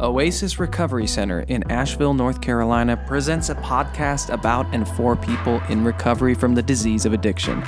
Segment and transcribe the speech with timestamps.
[0.00, 5.84] Oasis Recovery Center in Asheville, North Carolina presents a podcast about and for people in
[5.84, 7.60] recovery from the disease of addiction.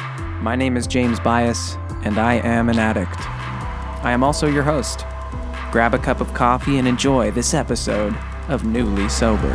[0.43, 3.17] My name is James Bias, and I am an addict.
[4.04, 5.06] I am also your host.
[5.72, 8.14] Grab a cup of coffee and enjoy this episode
[8.48, 9.54] of Newly Sober.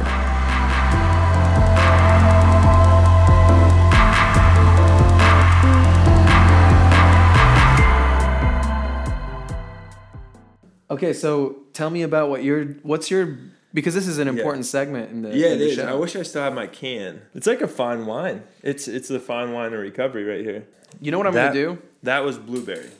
[10.90, 13.38] Okay, so tell me about what your what's your
[13.74, 15.80] because this is an important segment in the Yeah, in it the is.
[15.80, 17.22] I wish I still had my can.
[17.34, 18.44] It's like a fine wine.
[18.62, 20.66] It's it's the fine wine of recovery right here.
[21.02, 21.82] You know what I'm that, gonna do?
[22.04, 22.92] That was blueberry.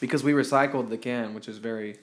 [0.00, 1.96] Because we recycled the can, which is very.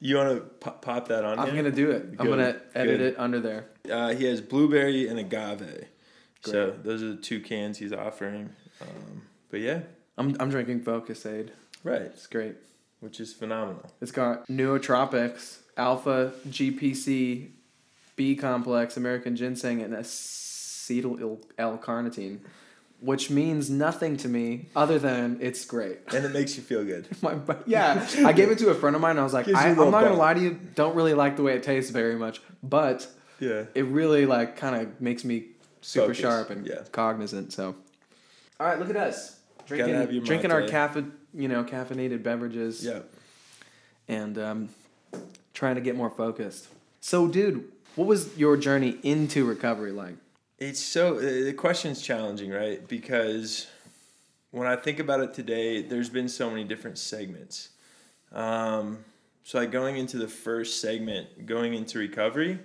[0.00, 1.38] You want to pop, pop that on?
[1.40, 1.56] I'm here?
[1.56, 2.06] gonna do it.
[2.18, 3.00] I'm gonna edit good.
[3.00, 3.66] it under there.
[3.90, 5.86] Uh, he has blueberry and agave.
[6.42, 8.50] So those are the two cans he's offering.
[8.80, 9.80] Um, but yeah,
[10.16, 11.50] I'm I'm drinking Focus Aid.
[11.82, 12.54] right, It's great.
[13.00, 13.90] Which is phenomenal.
[14.00, 17.50] It's got nootropics, alpha GPC,
[18.16, 22.40] B complex, American ginseng, and acetyl L-carnitine,
[23.00, 25.98] which means nothing to me other than it's great.
[26.12, 27.06] And it makes you feel good.
[27.22, 29.12] My, yeah, I gave it to a friend of mine.
[29.12, 30.58] And I was like, I, a I'm little not gonna lie to you.
[30.74, 33.06] Don't really like the way it tastes very much, but
[33.38, 33.64] Yeah.
[33.74, 35.44] it really like kind of makes me
[35.80, 36.82] super Focus, sharp and yeah.
[36.90, 37.52] cognizant.
[37.52, 37.76] So,
[38.58, 39.37] all right, look at us
[39.68, 43.00] drinking drinking our caffe, you know, caffeinated beverages Yeah.
[44.08, 44.68] and um,
[45.54, 46.68] trying to get more focused.
[47.00, 50.14] So, dude, what was your journey into recovery like?
[50.58, 52.86] It's so uh, the question's challenging, right?
[52.88, 53.68] Because
[54.50, 57.68] when I think about it today, there's been so many different segments.
[58.32, 58.98] Um,
[59.44, 62.58] so like going into the first segment, going into recovery,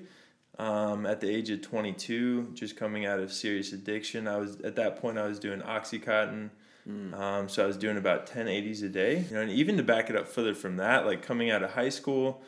[0.60, 4.76] um, at the age of 22, just coming out of serious addiction, I was at
[4.76, 6.50] that point I was doing OxyContin.
[7.14, 9.26] Um, so I was doing about 10 80s a day.
[9.30, 11.72] You know, and even to back it up further from that, like coming out of
[11.72, 12.42] high school,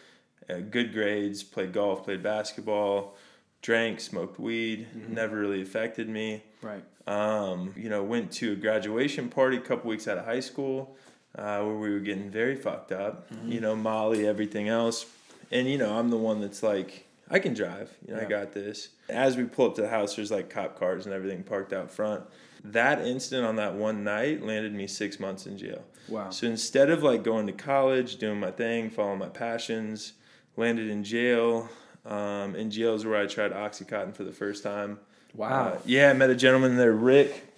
[0.49, 3.15] uh, good grades, played golf, played basketball,
[3.61, 6.43] drank, smoked weed, never really affected me.
[6.61, 6.83] Right.
[7.07, 10.95] Um, you know, went to a graduation party a couple weeks out of high school
[11.37, 13.27] uh, where we were getting very fucked up.
[13.45, 15.05] You know, Molly, everything else.
[15.51, 17.91] And, you know, I'm the one that's like, I can drive.
[18.07, 18.89] You know, I got this.
[19.09, 21.91] As we pull up to the house, there's like cop cars and everything parked out
[21.91, 22.23] front.
[22.71, 25.83] That incident on that one night landed me six months in jail.
[26.07, 26.29] Wow.
[26.29, 30.13] So instead of like going to college, doing my thing, following my passions,
[30.57, 31.69] landed in jail.
[32.05, 34.99] Um, in jail is where I tried OxyContin for the first time.
[35.33, 35.65] Wow.
[35.73, 37.51] Uh, yeah, I met a gentleman there, Rick,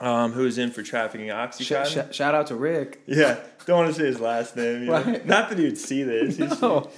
[0.00, 2.12] um, who was in for trafficking Sh- OxyContin.
[2.12, 3.02] sh- shout out to Rick.
[3.06, 4.80] yeah, don't want to say his last name.
[4.82, 4.92] you know.
[5.02, 5.24] Right.
[5.26, 6.38] Not that he would see this.
[6.60, 6.90] No.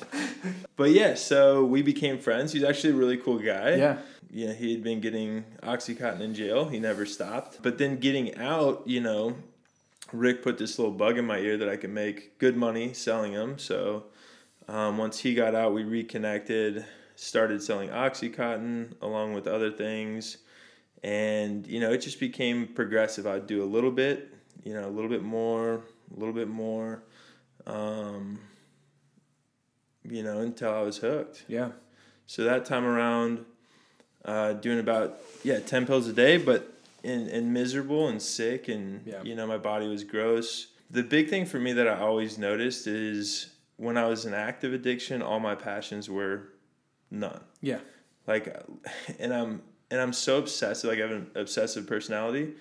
[0.77, 2.53] But yeah, so we became friends.
[2.53, 3.75] He's actually a really cool guy.
[3.77, 3.99] Yeah.
[4.31, 6.69] Yeah, he had been getting OxyContin in jail.
[6.69, 7.63] He never stopped.
[7.63, 9.37] But then getting out, you know,
[10.13, 13.33] Rick put this little bug in my ear that I could make good money selling
[13.33, 13.59] them.
[13.59, 14.05] So
[14.69, 16.85] um, once he got out, we reconnected,
[17.17, 20.39] started selling OxyContin along with other things.
[21.03, 23.27] And, you know, it just became progressive.
[23.27, 25.83] I'd do a little bit, you know, a little bit more,
[26.15, 27.03] a little bit more,
[27.67, 28.41] um,
[30.05, 31.45] you know, until I was hooked.
[31.49, 31.71] Yeah.
[32.27, 33.45] So that time around,
[34.29, 36.73] uh, doing about yeah ten pills a day, but
[37.03, 39.23] and, and miserable and sick, and Yeah.
[39.23, 40.69] you know my body was gross.
[40.91, 44.73] The big thing for me that I always noticed is when I was in active
[44.73, 46.49] addiction, all my passions were
[47.11, 47.41] none.
[47.61, 47.79] Yeah.
[48.27, 48.55] Like,
[49.19, 50.91] and I'm and I'm so obsessive.
[50.91, 52.55] Like I have an obsessive personality.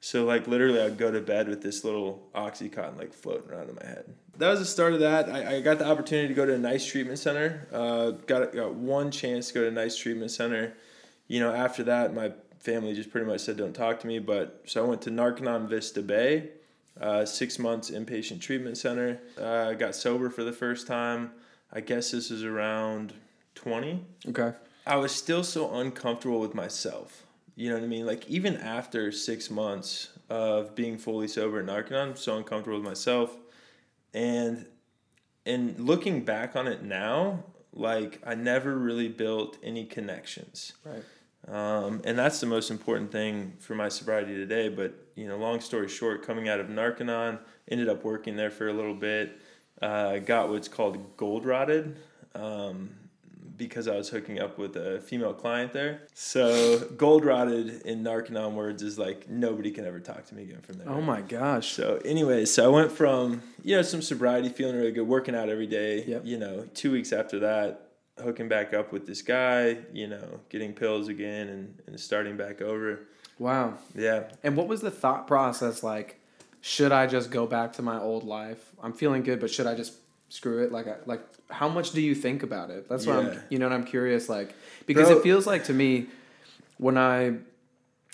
[0.00, 3.76] So like literally, I'd go to bed with this little oxycontin like floating around in
[3.76, 4.04] my head.
[4.38, 5.28] That was the start of that.
[5.28, 7.68] I, I got the opportunity to go to a nice treatment center.
[7.72, 10.72] Uh, got got one chance to go to a nice treatment center.
[11.32, 14.18] You know, after that, my family just pretty much said don't talk to me.
[14.18, 16.50] But so I went to Narconon Vista Bay,
[17.00, 19.18] uh, six months inpatient treatment center.
[19.40, 21.30] Uh, I got sober for the first time.
[21.72, 23.14] I guess this is around
[23.54, 24.04] twenty.
[24.28, 24.52] Okay.
[24.86, 27.24] I was still so uncomfortable with myself.
[27.56, 28.04] You know what I mean?
[28.04, 32.86] Like even after six months of being fully sober at Narconon, I'm so uncomfortable with
[32.86, 33.34] myself.
[34.12, 34.66] And
[35.46, 40.74] and looking back on it now, like I never really built any connections.
[40.84, 41.02] Right.
[41.48, 44.68] Um, and that's the most important thing for my sobriety today.
[44.68, 48.68] But you know, long story short, coming out of Narconon, ended up working there for
[48.68, 49.40] a little bit.
[49.80, 51.96] Uh, got what's called gold rotted
[52.36, 52.90] um,
[53.56, 56.02] because I was hooking up with a female client there.
[56.14, 60.60] So gold rotted in Narconon words is like nobody can ever talk to me again
[60.60, 60.88] from there.
[60.88, 61.72] Oh my gosh.
[61.72, 65.48] So, anyways, so I went from you know some sobriety, feeling really good, working out
[65.48, 66.04] every day.
[66.04, 66.22] Yep.
[66.24, 67.91] You know, two weeks after that,
[68.22, 69.78] hooking back up with this guy.
[69.92, 73.00] You know, getting pills again and, and starting back over.
[73.38, 73.74] Wow.
[73.94, 74.24] Yeah.
[74.42, 76.18] And what was the thought process like?
[76.60, 78.70] Should I just go back to my old life?
[78.80, 79.94] I'm feeling good, but should I just
[80.28, 80.70] screw it.
[80.70, 81.20] Like, I, like,
[81.50, 82.88] how much do you think about it?
[82.88, 83.30] That's what Yeah.
[83.32, 83.42] I'm.
[83.48, 84.28] You know, what I'm curious.
[84.28, 84.54] Like,
[84.86, 86.06] because Bro- it feels like to me,
[86.78, 87.34] when I,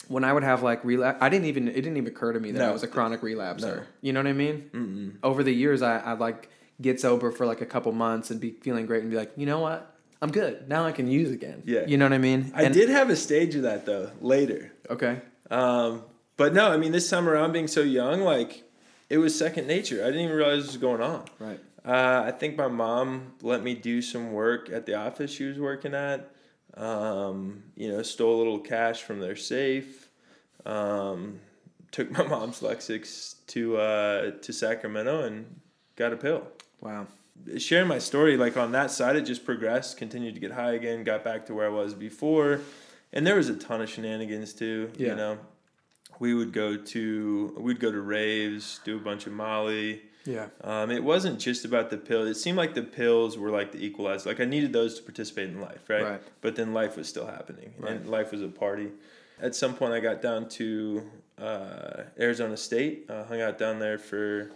[0.09, 1.69] when I would have like relapse, I didn't even.
[1.69, 3.61] It didn't even occur to me that I was a chronic relapser.
[3.61, 3.83] No.
[4.01, 4.71] You know what I mean?
[4.73, 5.17] Mm-mm.
[5.23, 6.49] Over the years, I I like
[6.81, 9.47] get sober for like a couple months and be feeling great and be like, you
[9.47, 10.85] know what, I'm good now.
[10.85, 11.63] I can use again.
[11.67, 11.85] Yeah.
[11.87, 12.53] You know what I mean?
[12.55, 14.73] I And- did have a stage of that though later.
[14.91, 15.21] Okay.
[15.51, 16.03] Um,
[16.37, 18.65] but no, I mean this time around, being so young, like
[19.09, 20.03] it was second nature.
[20.03, 21.25] I didn't even realize what was going on.
[21.39, 21.61] Right.
[21.85, 25.59] Uh, I think my mom let me do some work at the office she was
[25.59, 26.31] working at.
[26.77, 30.09] Um, you know, stole a little cash from their safe.
[30.67, 31.41] Um,
[31.91, 35.61] took my mom's Lexus to uh, to Sacramento and
[35.97, 36.47] got a pill.
[36.81, 37.07] Wow.
[37.57, 39.97] Sharing my story, like on that side, it just progressed.
[39.97, 41.05] Continued to get high again.
[41.05, 42.61] Got back to where I was before,
[43.13, 44.91] and there was a ton of shenanigans too.
[44.97, 45.09] Yeah.
[45.11, 45.39] You know,
[46.19, 50.03] we would go to we'd go to raves, do a bunch of Molly.
[50.25, 50.49] Yeah.
[50.63, 52.27] Um, it wasn't just about the pill.
[52.27, 54.29] It seemed like the pills were like the equalizer.
[54.29, 56.03] Like I needed those to participate in life, right?
[56.03, 56.23] Right.
[56.43, 57.93] But then life was still happening, Right.
[57.93, 58.89] and life was a party.
[59.41, 61.09] At some point, I got down to
[61.41, 63.07] uh, Arizona State.
[63.09, 64.51] Uh, hung out down there for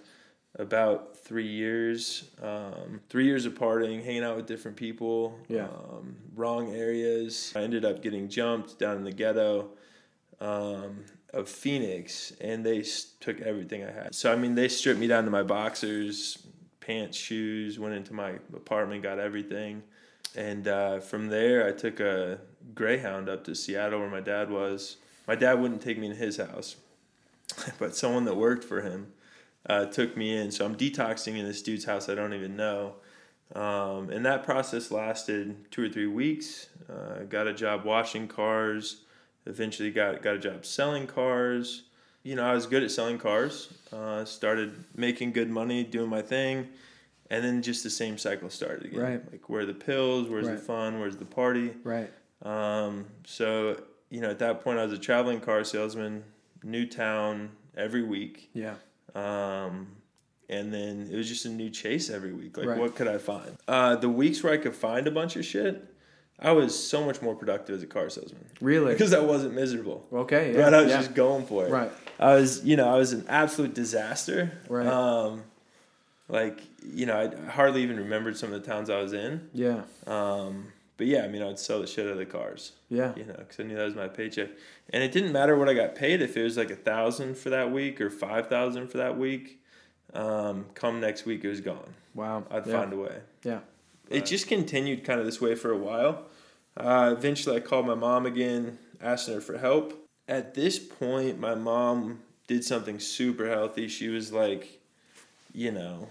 [0.58, 2.30] about three years.
[2.42, 5.38] Um, three years of partying, hanging out with different people.
[5.48, 5.64] Yeah.
[5.64, 7.52] Um, wrong areas.
[7.56, 9.70] I ended up getting jumped down in the ghetto
[10.40, 12.84] um, of Phoenix, and they
[13.20, 14.14] took everything I had.
[14.14, 16.38] So I mean, they stripped me down to my boxers,
[16.80, 17.78] pants, shoes.
[17.78, 19.82] Went into my apartment, got everything,
[20.36, 22.38] and uh, from there I took a
[22.74, 24.98] Greyhound up to Seattle, where my dad was.
[25.26, 26.76] My dad wouldn't take me to his house,
[27.78, 29.12] but someone that worked for him
[29.66, 30.50] uh, took me in.
[30.50, 32.94] So I'm detoxing in this dude's house I don't even know.
[33.54, 36.68] Um, and that process lasted two or three weeks.
[36.90, 39.02] Uh, got a job washing cars.
[39.46, 41.82] Eventually got got a job selling cars.
[42.22, 43.72] You know, I was good at selling cars.
[43.92, 46.68] Uh, started making good money, doing my thing,
[47.30, 49.00] and then just the same cycle started again.
[49.00, 49.32] Right.
[49.32, 50.28] Like where are the pills?
[50.28, 50.56] Where's Right.
[50.56, 51.00] the fun?
[51.00, 51.72] Where's the party?
[51.82, 52.10] Right.
[52.42, 56.24] Um, so you know, at that point, I was a traveling car salesman,
[56.62, 58.48] new town every week.
[58.54, 58.74] Yeah.
[59.14, 59.88] Um,
[60.48, 62.56] and then it was just a new chase every week.
[62.56, 62.78] Like, Right.
[62.78, 63.56] what could I find?
[63.66, 65.82] Uh, the weeks where I could find a bunch of shit,
[66.38, 68.92] I was so much more productive as a car salesman Really.
[68.92, 70.06] because I wasn't miserable.
[70.12, 70.52] Okay.
[70.52, 70.64] Yeah.
[70.64, 70.96] But I was yeah.
[70.98, 71.70] just going for it.
[71.70, 71.92] Right.
[72.18, 74.52] I was, you know, I was an absolute disaster.
[74.68, 74.86] Right.
[74.86, 75.44] Um,
[76.28, 77.16] like, you know,
[77.46, 79.48] I hardly even remembered some of the towns I was in.
[79.54, 79.82] Yeah.
[80.06, 83.12] Um, but yeah, I mean, I would sell the shit out of the cars Yeah.
[83.16, 84.50] you know, because I knew that was my paycheck,
[84.90, 87.50] and it didn't matter what I got paid if it was like a thousand for
[87.50, 89.60] that week or five thousand for that week.
[90.14, 91.94] Um, come next week, it was gone.
[92.14, 92.44] Wow.
[92.52, 92.72] I'd yeah.
[92.72, 93.16] find a way.
[93.42, 93.58] Yeah.
[94.10, 96.26] It just continued kind of this way for a while.
[96.76, 100.06] Uh, eventually, I called my mom again, asking her for help.
[100.28, 103.88] At this point, my mom did something super healthy.
[103.88, 104.78] She was like,
[105.52, 106.10] you know,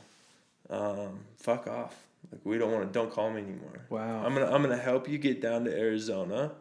[0.70, 1.96] um, fuck off.
[2.32, 2.92] Like we don't want to.
[2.92, 3.86] Don't call me anymore.
[3.90, 4.24] Wow.
[4.26, 6.54] I'm gonna I'm gonna help you get down to Arizona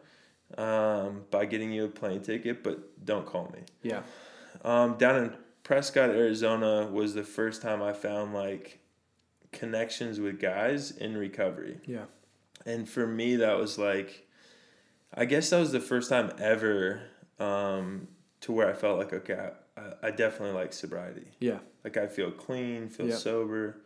[0.57, 3.59] um, by getting you a plane ticket, but don't call me.
[3.83, 4.01] yeah.
[4.65, 5.33] Um, down in
[5.63, 8.79] Prescott, Arizona, was the first time I found like
[9.53, 12.05] connections with guys in recovery, Yeah.
[12.65, 14.27] and for me that was like,
[15.13, 17.01] I guess that was the first time ever
[17.39, 18.07] um,
[18.41, 21.27] to where I felt like okay, I, I definitely like sobriety.
[21.39, 21.59] Yeah.
[21.85, 23.77] Like I feel clean, feel sober.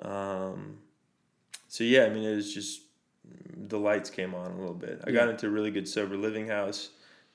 [0.00, 0.78] Um,
[1.76, 2.80] so yeah, I mean it was just
[3.68, 5.02] the lights came on a little bit.
[5.06, 6.88] I got into a really good sober living house.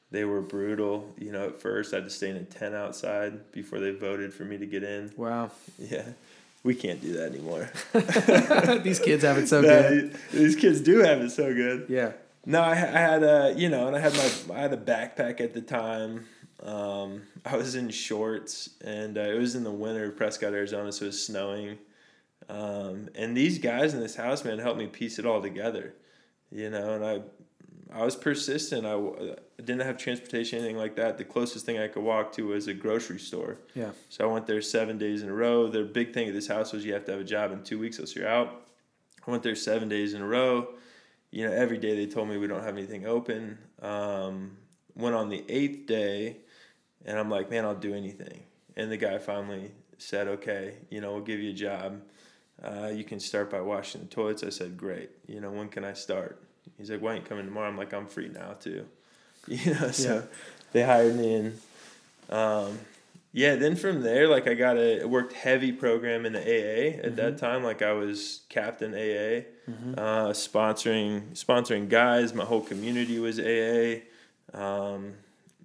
[0.10, 1.14] They were brutal.
[1.20, 4.34] You know, at first I had to stay in a tent outside before they voted
[4.34, 5.12] for me to get in.
[5.16, 5.52] Wow.
[5.78, 6.06] Yeah.
[6.64, 7.70] We can't do that anymore.
[8.84, 10.18] These kids have it so Yeah, good.
[10.32, 11.86] These kids do have it so good.
[11.88, 12.14] Yeah.
[12.44, 15.40] No, I, I had a you know, and I had my I had a backpack
[15.40, 16.26] at the time.
[16.64, 20.92] Um, I was in shorts, and uh, it was in the winter, of Prescott, Arizona,
[20.92, 21.78] so it was snowing.
[22.52, 25.94] Um, and these guys in this house, man, helped me piece it all together.
[26.52, 27.22] You know, and I
[27.94, 28.86] I was persistent.
[28.86, 28.98] I
[29.58, 31.18] didn't have transportation, anything like that.
[31.18, 33.58] The closest thing I could walk to was a grocery store.
[33.74, 33.92] Yeah.
[34.10, 35.68] So I went there seven days in a row.
[35.68, 37.80] The big thing at this house was you have to have a job in two
[37.80, 38.68] weeks, else you're out.
[39.26, 40.70] I went there seven days in a row.
[41.32, 43.58] You know, every day they told me we don't have anything open.
[43.82, 44.58] Um,
[44.96, 46.38] went on the eighth day,
[47.06, 48.44] and I'm like, man, I'll do anything.
[48.76, 52.02] And the guy finally said, okay, you know, we'll give you a job.
[52.64, 54.44] Uh, you can start by washing the toilets.
[54.44, 55.10] I said, great.
[55.28, 56.42] You know, when can I start?
[56.78, 57.68] He's like, why ain't you coming tomorrow?
[57.68, 58.86] I'm like, I'm free now too.
[59.48, 60.22] You know, so Yeah.
[60.72, 61.58] they hired me in.
[62.30, 62.78] Um,
[63.34, 67.16] yeah, then from there, like I got a worked heavy program in the AA at
[67.16, 67.64] that time.
[67.64, 69.46] Like I was captain AA,
[69.98, 72.34] uh, sponsoring sponsoring guys.
[72.34, 74.02] My whole community was AA,
[74.54, 75.14] um,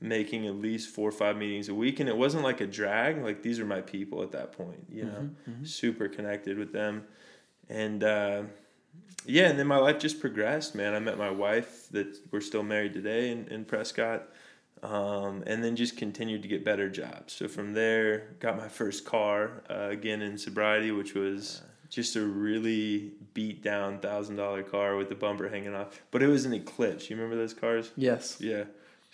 [0.00, 3.23] making at least four or five meetings a week, and it wasn't like a drag.
[3.23, 4.87] Like these are my people at that point.
[4.91, 5.31] You know,
[5.65, 7.05] super connected with them.
[7.69, 8.43] and uh,
[9.25, 10.95] yeah, and then my life just progressed, man.
[10.95, 14.29] I met my wife that we're still married today in, in Prescott.
[14.83, 17.33] Um, and then just continued to get better jobs.
[17.33, 22.21] So from there, got my first car uh, again in sobriety, which was just a
[22.21, 25.99] really beat down thousand dollar car with the bumper hanging off.
[26.11, 27.09] But it was an Eclipse.
[27.09, 27.91] You remember those cars?
[27.97, 28.37] Yes.
[28.38, 28.65] Yeah.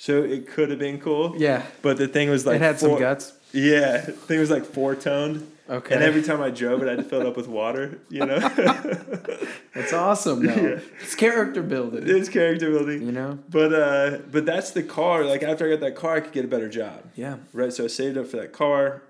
[0.03, 1.37] So it could have been cool.
[1.39, 1.63] Yeah.
[1.81, 3.35] But the thing was like it had four, some guts.
[3.53, 5.49] Yeah, the thing was like four toned.
[5.71, 5.95] Okay.
[5.95, 8.01] And every time I drove it, I had to fill it up with water.
[8.09, 8.41] You know.
[9.73, 10.57] that's awesome though.
[10.57, 10.81] Yeah.
[11.01, 12.03] It's character building.
[12.05, 13.03] it's character building.
[13.03, 13.39] You know.
[13.49, 15.25] But uh, but that's the car.
[15.25, 17.05] Like after I got that car, I could get a better job.
[17.15, 17.37] Yeah.
[17.53, 17.73] Right.
[17.73, 19.05] So I saved up for that car,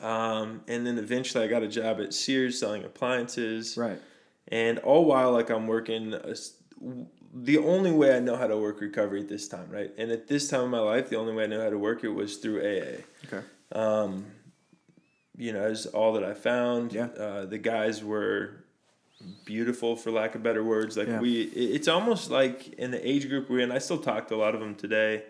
[0.00, 3.76] um, and then eventually I got a job at Sears selling appliances.
[3.76, 4.00] Right.
[4.48, 6.34] And all while like I'm working, a
[7.32, 9.90] the only way I know how to work recovery at this time, right?
[9.96, 12.04] And at this time in my life, the only way I know how to work
[12.04, 13.00] it was through AA.
[13.26, 13.44] Okay.
[13.72, 14.26] Um,
[15.36, 16.92] you know, is all that I found.
[16.92, 17.06] Yeah.
[17.06, 18.64] Uh, the guys were
[19.44, 20.96] beautiful, for lack of better words.
[20.96, 21.20] Like Yeah.
[21.20, 23.72] we, it's almost like in the age group we're in.
[23.72, 25.24] I still talk to a lot of them today.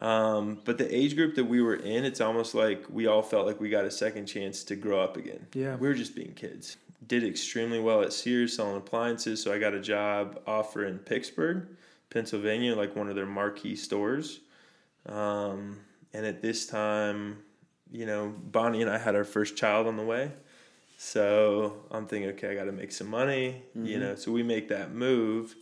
[0.00, 3.46] Um, but the age group that we were in, it's almost like we all felt
[3.46, 5.46] like we got a second chance to grow up again.
[5.52, 5.74] Yeah.
[5.76, 6.76] We were just being kids.
[7.06, 11.68] Did extremely well at Sears selling appliances, so I got a job offer in Pittsburgh,
[12.10, 14.40] Pennsylvania, like one of their marquee stores.
[15.06, 15.78] Um,
[16.12, 17.38] and at this time,
[17.92, 20.32] you know, Bonnie and I had our first child on the way.
[20.96, 24.00] So I'm thinking, okay, I got to make some money, you Mhm.
[24.00, 24.14] know.
[24.16, 25.54] So we make that move.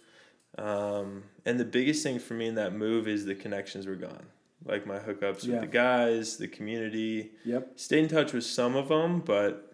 [0.56, 4.26] Um, and the biggest thing for me in that move is the connections were gone.
[4.64, 5.52] Like my hookups Yeah.
[5.52, 7.32] with the guys, the community.
[7.44, 7.72] Yep.
[7.78, 9.65] Stayed in touch with some of them, but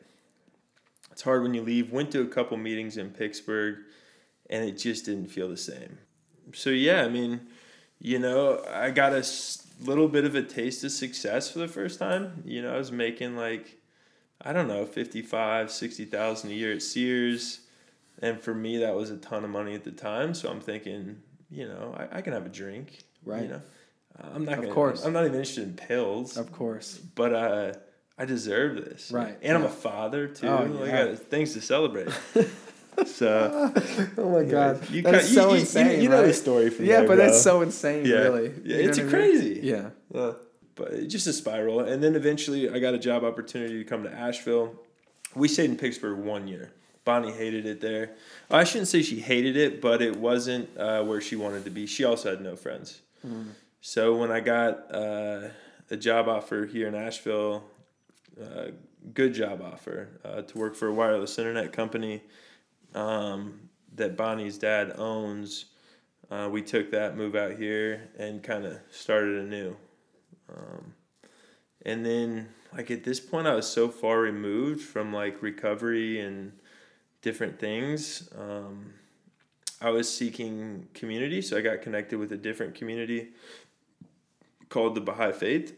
[1.12, 1.92] it's hard when you leave.
[1.92, 3.76] Went to a couple meetings in Pittsburgh,
[4.50, 5.98] and it just didn't feel the same.
[6.54, 7.40] So yeah, I mean,
[8.00, 9.24] you know, I got a
[9.80, 12.42] little bit of a taste of success for the first time.
[12.44, 13.78] You know, I was making like,
[14.40, 17.60] I don't know, 55, 60,000 a year at Sears.
[18.20, 20.34] And for me, that was a ton of money at the time.
[20.34, 21.18] So I'm thinking,
[21.50, 23.04] you know, I, I can have a drink.
[23.24, 23.42] Right.
[23.44, 23.62] You know,
[24.20, 25.04] I'm not Of gonna, course.
[25.04, 26.98] I'm not even interested in pills Of course.
[26.98, 27.72] but uh,
[28.18, 29.10] I deserve this.
[29.10, 29.36] Right.
[29.42, 30.46] And I'm a father too.
[30.48, 31.02] Oh, yeah.
[31.02, 32.08] I got things to celebrate.
[33.06, 33.72] so
[34.18, 34.88] Oh my god.
[34.90, 36.02] you, that cut- is you, so you, you- insane.
[36.02, 37.26] You, know the story from Yeah, there, but bro.
[37.26, 38.16] that's so insane, Yeah.
[38.18, 38.52] really.
[38.64, 39.10] Yeah, You it's I mean?
[39.10, 39.60] crazy.
[39.62, 39.90] Yeah.
[40.14, 40.34] Uh,
[40.74, 41.80] but just a spiral.
[41.80, 44.74] And then eventually I got a job opportunity to come to Asheville.
[45.34, 46.72] We stayed in Pittsburgh one year.
[47.04, 48.10] Bonnie hated it there.
[48.50, 51.86] I shouldn't say she hated it, but it wasn't uh, where she wanted to be.
[51.86, 53.00] She also had no friends.
[53.26, 53.48] Mm.
[53.80, 55.48] So when I got uh,
[55.90, 57.64] a job offer here in Asheville,
[59.14, 62.22] good job offer uh, to work for a wireless internet company
[62.94, 65.66] um, that Bonnie's dad owns.
[66.30, 69.76] Uh, we took that move out here and kind of started anew.
[70.48, 70.94] Um,
[71.84, 76.52] and then, like at this point, I was so far removed from like recovery and
[77.20, 78.28] different things.
[78.38, 78.94] Um,
[79.80, 83.30] I was seeking community, so I got connected with a different community
[84.68, 85.76] called the Baha'i Faith.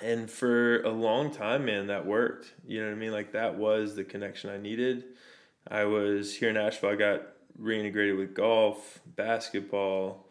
[0.00, 2.52] And for a long time, man, that worked.
[2.66, 3.12] You know what I mean?
[3.12, 5.04] Like that was the connection I needed.
[5.68, 6.90] I was here in Asheville.
[6.90, 7.22] I got
[7.60, 10.26] reintegrated with golf, basketball,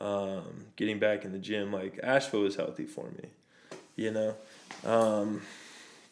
[0.00, 1.72] um, getting back in the gym.
[1.72, 3.30] Like Asheville was healthy for me,
[3.96, 4.36] you know.
[4.84, 5.42] Um,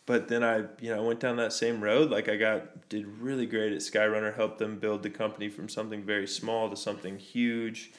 [0.05, 2.11] but then I, you know, I went down that same road.
[2.11, 4.35] Like I got did really great at Skyrunner.
[4.35, 7.93] Helped them build the company from something very small to something huge.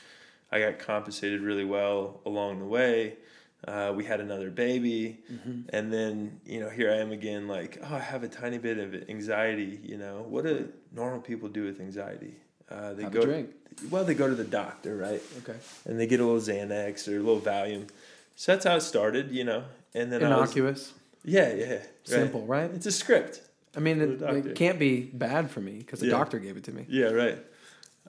[0.51, 3.17] I got compensated really well along the way.
[3.67, 5.61] Uh, we had another baby, Mm-hmm.
[5.73, 7.47] and then you know here I am again.
[7.47, 9.79] Like oh, I have a tiny bit of anxiety.
[9.83, 12.35] You know what do normal people do with anxiety?
[12.69, 13.49] Uh, they Have go drink.
[13.91, 15.21] well, they go to the doctor, right?
[15.39, 15.57] Okay.
[15.85, 17.89] And they get a little Xanax or a little Valium.
[18.35, 19.63] So that's how it started, you know.
[19.93, 20.93] And then I was, Innocuous.
[21.25, 21.81] yeah, yeah, right.
[22.03, 22.69] Simple, right?
[22.71, 23.41] It's a script.
[23.75, 26.11] I mean, it, it can't be bad for me because the Yeah.
[26.19, 26.85] doctor gave it to me.
[26.87, 27.37] Yeah, right.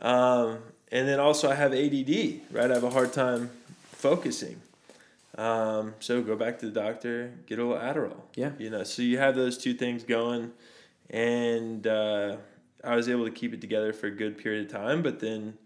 [0.00, 0.58] Um,
[0.92, 2.70] and then also I have ADD, right?
[2.70, 3.50] I have a hard time
[3.92, 4.60] focusing.
[5.38, 8.22] Um, so go back to the doctor, get a little Adderall.
[8.34, 8.50] Yeah.
[8.58, 10.52] You know, so you have those two things going,
[11.08, 12.36] and uh,
[12.82, 15.02] I was able to keep it together for a good period of time.
[15.02, 15.56] But then,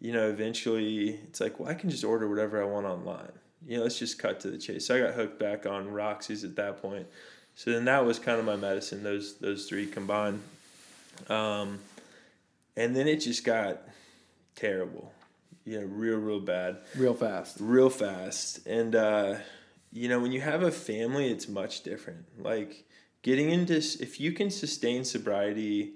[0.00, 3.32] you know, eventually it's like, well, I can just order whatever I want online.
[3.66, 4.86] You know, let's just cut to the chase.
[4.86, 7.06] So I got hooked back on Roxy's at that point.
[7.54, 9.02] So then that was kind of my medicine.
[9.02, 10.42] Those those three combined,
[11.28, 11.78] um,
[12.76, 13.82] and then it just got
[14.56, 15.13] terrible.
[15.66, 17.56] Know, real real bad Real fast.
[17.60, 18.66] real fast.
[18.66, 19.36] And uh,
[19.92, 22.26] you know, when you have a family, it's much different.
[22.38, 22.84] Like
[23.22, 25.94] getting into if you can sustain sobriety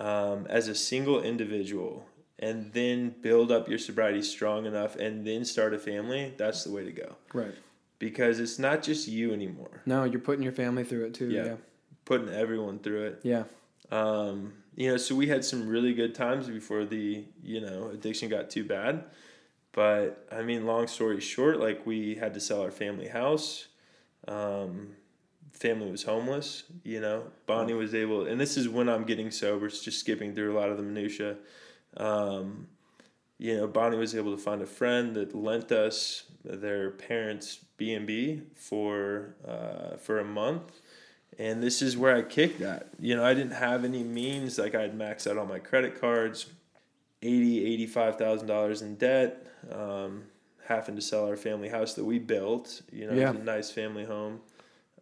[0.00, 2.04] um, as a single individual
[2.38, 6.70] and then build up your sobriety strong enough and then start a family, that's the
[6.72, 7.14] way to go.
[7.32, 7.54] Right.
[7.98, 9.80] Because it's not just you anymore.
[9.86, 11.30] No, you're putting your family through it too.
[11.30, 11.44] Yeah.
[11.44, 11.54] Yeah.
[12.04, 13.20] Putting everyone through it.
[13.22, 13.44] Yeah.
[13.90, 18.28] Um, you know, so we had some really good times before the you know addiction
[18.28, 19.04] got too bad.
[19.72, 23.68] But I mean, long story short, like we had to sell our family house.
[24.28, 24.96] Um,
[25.52, 26.64] family was homeless.
[26.84, 29.66] You know, Bonnie was able, and this is when I'm getting sober.
[29.66, 31.36] It's just skipping through a lot of the minutia.
[31.96, 32.68] Um,
[33.38, 37.92] you know, Bonnie was able to find a friend that lent us their parents' B
[37.92, 40.80] and B for uh, for a month,
[41.38, 42.88] and this is where I kicked that.
[42.98, 44.58] You know, I didn't have any means.
[44.58, 46.46] Like I had maxed out all my credit cards,
[47.22, 49.46] eighty, eighty-five thousand dollars in debt.
[49.72, 50.24] Um,
[50.66, 52.82] having to sell our family house that we built.
[52.92, 53.28] You know, Yeah.
[53.30, 54.40] it was a nice family home.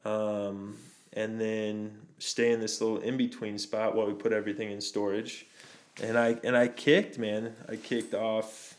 [0.05, 0.76] Um,
[1.14, 5.47] and then stay in this little in between spot while we put everything in storage.
[6.03, 7.55] And I and I kicked, man.
[7.69, 8.76] I kicked off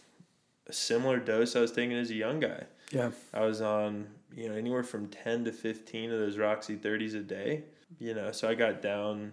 [0.67, 2.63] a similar dose I was taking as a young guy.
[2.91, 3.11] Yeah.
[3.33, 7.21] I was on, you know, anywhere from 10 to 15 of those Roxy 30s a
[7.21, 7.63] day.
[7.99, 9.31] You know, so I got down,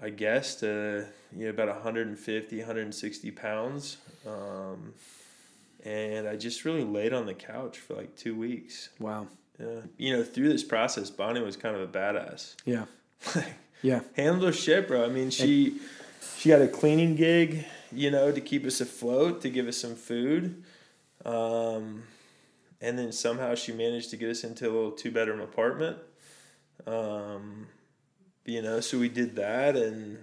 [0.00, 3.98] I guess, to, you know, about 150, 160 pounds.
[4.26, 4.94] Um,
[5.84, 8.88] and I just really laid on the couch for like two weeks.
[8.98, 9.28] Wow.
[9.60, 9.80] Yeah.
[9.98, 12.56] You know, through this process, Bonnie was kind of a badass.
[12.64, 12.84] Yeah.
[13.34, 14.00] Like, Yeah.
[14.16, 15.04] handled her shit, bro.
[15.04, 15.80] I mean, she
[16.38, 19.96] she had a cleaning gig, you know, to keep us afloat, to give us some
[19.96, 20.62] food,
[21.24, 22.04] um,
[22.82, 25.96] and then somehow she managed to get us into a little two bedroom apartment.
[26.86, 27.68] Um,
[28.44, 30.18] you know, so we did that, and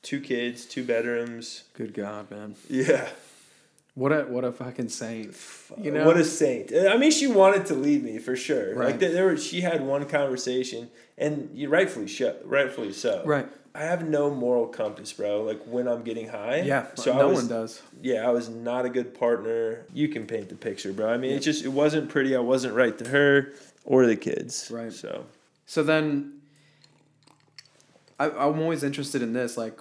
[0.00, 1.64] two kids, two bedrooms.
[1.74, 2.56] Good God, man.
[2.68, 3.08] Yeah,
[3.94, 5.36] What a what a fucking saint.
[5.78, 6.06] You know.
[6.06, 6.72] what a saint.
[6.74, 8.74] I mean, she wanted to leave me for sure.
[8.74, 8.86] Right.
[8.86, 13.22] Like there, there were, she had one conversation, and you rightfully so, rightfully so.
[13.26, 13.48] right.
[13.74, 15.42] I have no moral compass, bro.
[15.42, 16.60] Like when I'm getting high.
[16.60, 16.86] Yeah.
[16.94, 17.82] So no was, one does.
[18.02, 19.86] Yeah, I was not a good partner.
[19.94, 21.08] You can paint the picture, bro.
[21.08, 22.36] I mean, it just it wasn't pretty.
[22.36, 23.52] I wasn't right to her
[23.84, 24.70] or the kids.
[24.70, 24.92] Right.
[24.92, 25.24] So
[25.64, 26.40] So then,
[28.20, 29.80] I, I'm always interested in this, like,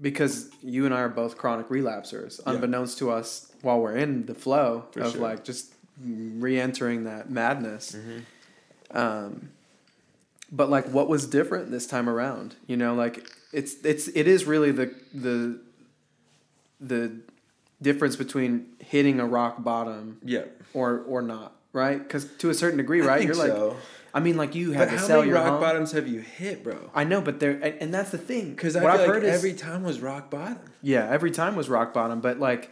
[0.00, 2.52] because you and I are both chronic relapsers, Yeah.
[2.54, 5.20] unbeknownst to us while we're in the flow For of sure.
[5.22, 5.72] like just
[6.04, 7.92] re-entering that madness.
[7.96, 8.96] Mm-hmm.
[8.96, 9.50] Um,
[10.54, 12.54] but like, what was different this time around?
[12.66, 15.60] You know, like it's it's it is really the the
[16.80, 17.20] the
[17.82, 21.98] difference between hitting a rock bottom yeah, or or not, right?
[21.98, 23.18] Because to a certain degree, I right?
[23.18, 23.76] think You're like, so.
[24.16, 25.60] I mean, like you had But to how sell many your rock home.
[25.60, 26.78] bottoms have you hit, bro?
[26.94, 28.50] I know, but there, and, and that's the thing.
[28.50, 30.60] Because I what feel I've like heard is, every time was rock bottom.
[30.82, 32.70] yeah, every time was rock bottom, but like,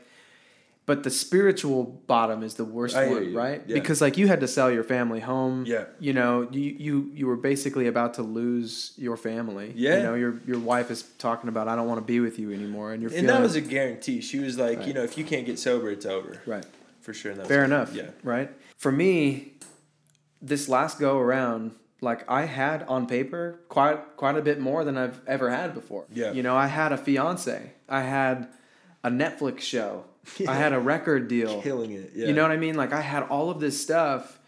[0.85, 3.63] but the spiritual bottom is the worst I one, right?
[3.67, 3.75] Yeah.
[3.75, 5.65] Because like you had to sell your family home.
[5.65, 5.85] Yeah.
[6.01, 9.73] You know, you you you were basically about to lose your family.
[9.77, 9.99] Yeah.
[9.99, 12.53] You know, your your wife is talking about I don't want to be with you
[12.53, 14.21] anymore, and you're And feeling that was a guarantee.
[14.21, 14.89] She was like, Right.
[14.89, 16.67] you know, if you can't get sober, it's over right.
[17.01, 17.33] for sure.
[17.33, 17.95] And Fair enough.
[17.95, 18.11] Yeah.
[18.25, 18.51] Right.
[18.77, 19.55] For me,
[20.41, 24.99] this last go around, like I had on paper quite quite a bit more than
[24.99, 26.07] I've ever had before.
[26.13, 26.33] Yeah.
[26.33, 27.73] You know, I had a fiance.
[27.89, 28.49] I had
[29.05, 30.07] a Netflix show.
[30.49, 31.61] I had a record deal.
[31.63, 32.13] Killing it.
[32.15, 32.27] Yeah.
[32.29, 32.75] You know what I mean?
[32.77, 34.39] Like I had all of this stuff,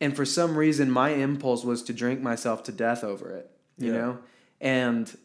[0.00, 3.50] and for some reason, my impulse was to drink myself to death over it.
[3.78, 3.98] You Yeah.
[3.98, 4.18] know,
[4.60, 5.16] and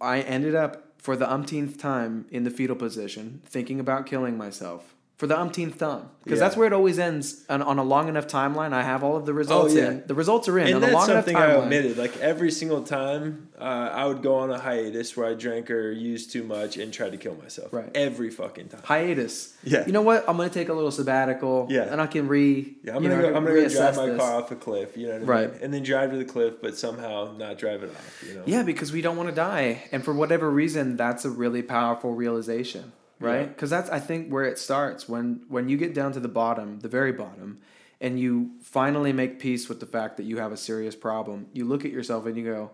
[0.00, 4.94] I ended up for the umpteenth time in the fetal position, thinking about killing myself
[5.22, 6.46] for the umpteenth time because Yeah.
[6.46, 7.44] that's where it always ends.
[7.48, 9.90] On, on a long enough timeline, I have all of the results Oh, yeah.
[9.90, 10.02] in.
[10.04, 11.66] The results are in and on a that's long enough something I timeline.
[11.66, 11.96] omitted.
[11.96, 13.62] Like every single time, uh,
[14.00, 17.12] I would go on a hiatus where I drank or used too much and tried
[17.12, 17.72] to kill myself.
[17.72, 17.88] Right.
[17.94, 18.80] Every fucking time.
[18.82, 19.54] Hiatus.
[19.62, 19.86] Yeah.
[19.86, 20.24] You know what?
[20.28, 21.68] I'm gonna take a little sabbatical.
[21.70, 21.82] Yeah.
[21.82, 22.74] And I can re.
[22.82, 23.28] Yeah, I'm gonna know, go.
[23.36, 24.18] I'm gonna go drive my this.
[24.20, 24.96] car off a cliff.
[24.96, 25.52] You know what I Right.
[25.52, 25.60] mean?
[25.62, 28.24] And then drive to the cliff, but somehow not drive it off.
[28.28, 28.42] You know?
[28.46, 32.12] Yeah, because we don't want to die, and for whatever reason, that's a really powerful
[32.14, 32.90] realization,
[33.22, 33.40] right?
[33.40, 33.46] Yeah.
[33.46, 36.80] Because that's I think where it starts when when you get down to the bottom,
[36.80, 37.58] the very bottom,
[38.00, 41.46] and you finally make peace with the fact that you have a serious problem.
[41.52, 42.70] You look at yourself and you go,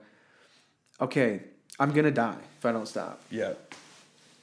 [1.00, 1.42] "Okay,
[1.78, 3.22] I'm gonna die if I don't stop.
[3.30, 3.54] Yeah.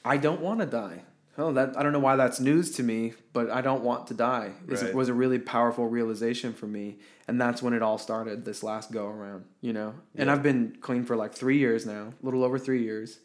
[0.04, 1.02] I don't want to die."
[1.38, 4.14] Oh, that I don't know why that's news to me, but I don't want to
[4.14, 4.52] die.
[4.64, 4.94] Right.
[4.94, 6.96] was a really powerful realization for me,
[7.28, 8.44] and that's when it all started.
[8.44, 9.94] This last go around, you know.
[10.14, 13.18] And I've been clean for like three years now, a little over three years,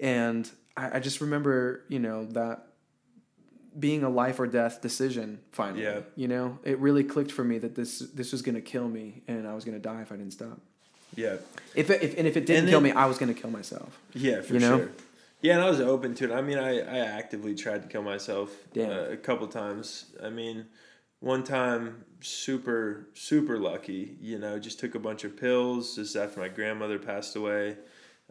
[0.00, 2.66] and I, I just remember, you know, that
[3.78, 5.40] being a life or death decision.
[5.50, 6.00] Finally, Yeah.
[6.16, 9.46] you know, it really clicked for me that this this was gonna kill me, and
[9.48, 10.60] I was gonna die if I didn't stop.
[11.14, 11.36] Yeah.
[11.74, 13.98] If, it, if and if it didn't And kill me, I was gonna kill myself.
[14.14, 14.78] Yeah, for You know?
[14.78, 14.90] sure.
[15.42, 16.32] Yeah, and I was open to it.
[16.32, 20.06] I mean, I, I actively tried to kill myself uh, a couple times.
[20.22, 20.66] I mean,
[21.18, 26.38] one time, super, super lucky, you know, just took a bunch of pills just after
[26.38, 27.76] my grandmother passed away.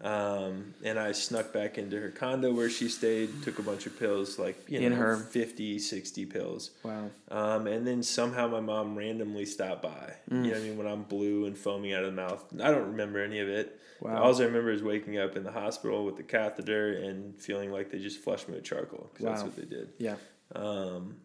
[0.03, 3.99] Um, and I snuck back into her condo where she stayed, took a bunch of
[3.99, 6.71] pills, like you In know, her- 50, 60 pills.
[6.83, 7.11] Wow.
[7.29, 10.13] Um, and then somehow my mom randomly stopped by.
[10.31, 10.77] You know what I mean?
[10.77, 12.43] When I'm blue and foaming out of the mouth.
[12.61, 13.79] I don't remember any of it.
[14.01, 14.23] Wow.
[14.23, 17.91] All I remember is waking up in the hospital with the catheter and feeling like
[17.91, 19.89] they just flushed me with charcoal because that's what they did.
[19.99, 20.15] Yeah.
[20.55, 21.17] Um,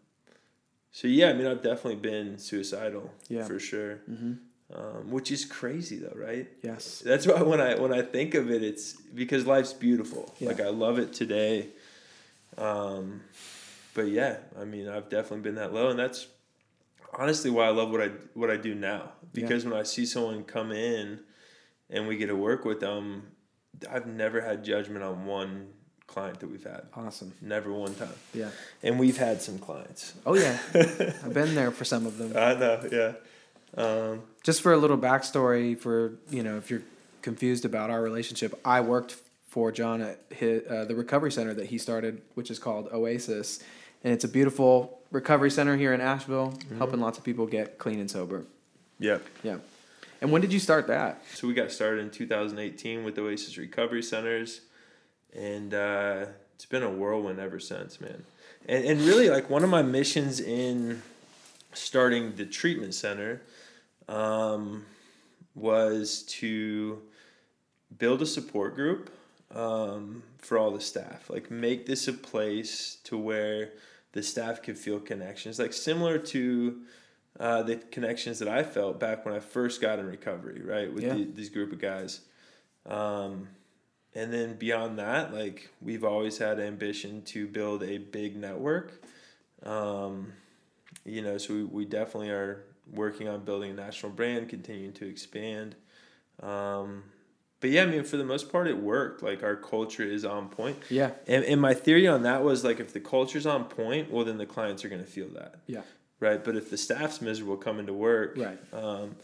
[0.91, 3.43] so yeah, I mean, I've definitely been suicidal Yeah.
[3.45, 4.01] for sure.
[4.09, 4.33] Mm-hmm.
[4.73, 6.47] Um, which is crazy though, right?
[6.61, 7.01] Yes.
[7.05, 10.33] That's why when I when I think of it, it's because life's beautiful.
[10.39, 10.49] Yeah.
[10.49, 11.67] Like I love it today.
[12.57, 13.21] Um,
[13.93, 16.27] but yeah, I mean, I've definitely been that low, and that's
[17.17, 19.11] honestly why I love what I what I do now.
[19.31, 21.19] Because when I see someone come in,
[21.89, 23.23] and we get to work with them,
[23.89, 25.67] I've never had judgment on one
[26.07, 26.83] client that we've had.
[26.95, 27.33] Awesome.
[27.41, 28.13] Never one time.
[28.33, 28.49] Yeah.
[28.83, 30.13] And we've had some clients.
[30.25, 30.57] Oh yeah.
[30.73, 32.33] I've been there for some of them.
[32.35, 33.13] I know, yeah.
[33.77, 36.81] Um, Just for a little backstory, for you know, if you're
[37.21, 39.15] confused about our relationship, I worked
[39.47, 43.63] for Jon at his, uh, the recovery center that he started, which is called Oasis,
[44.03, 47.99] and it's a beautiful recovery center here in Asheville, helping lots of people get clean
[47.99, 48.45] and sober.
[48.99, 49.19] yeah.
[49.43, 49.57] Yeah.
[50.19, 51.21] And when did you start that?
[51.35, 54.61] So we got started in 2018 with Oasis Recovery Centers,
[55.31, 58.23] and uh, it's been a whirlwind ever since, man.
[58.67, 61.03] And and really, like one of my missions in
[61.73, 63.41] starting the treatment center
[64.07, 64.85] um,
[65.55, 67.01] was to
[67.97, 69.09] build a support group
[69.53, 71.29] um, for all the staff.
[71.29, 73.71] Like make this a place to where
[74.13, 76.81] the staff could feel connections, like similar to
[77.39, 81.03] uh, the connections that I felt back when I first got in recovery, right, with
[81.03, 81.13] Yeah.
[81.13, 82.21] the, these group of guys.
[82.85, 83.49] Um,
[84.15, 89.03] and then beyond that, like we've always had ambition to build a big network.
[89.63, 90.33] Um,
[91.05, 95.07] you know, so we, we definitely are working on building a national brand, continuing to
[95.07, 95.75] expand.
[96.41, 97.03] Um,
[97.59, 99.23] but yeah, I mean, for the most part, it worked.
[99.23, 100.77] Like our culture is on point.
[100.89, 101.11] Yeah.
[101.27, 104.37] And, and my theory on that was like, if the culture's on point, well, then
[104.37, 105.81] the clients are going to feel that Yeah.
[106.19, 106.43] right?
[106.43, 108.59] But if the staff's miserable coming to work, Right.
[108.73, 109.15] Um,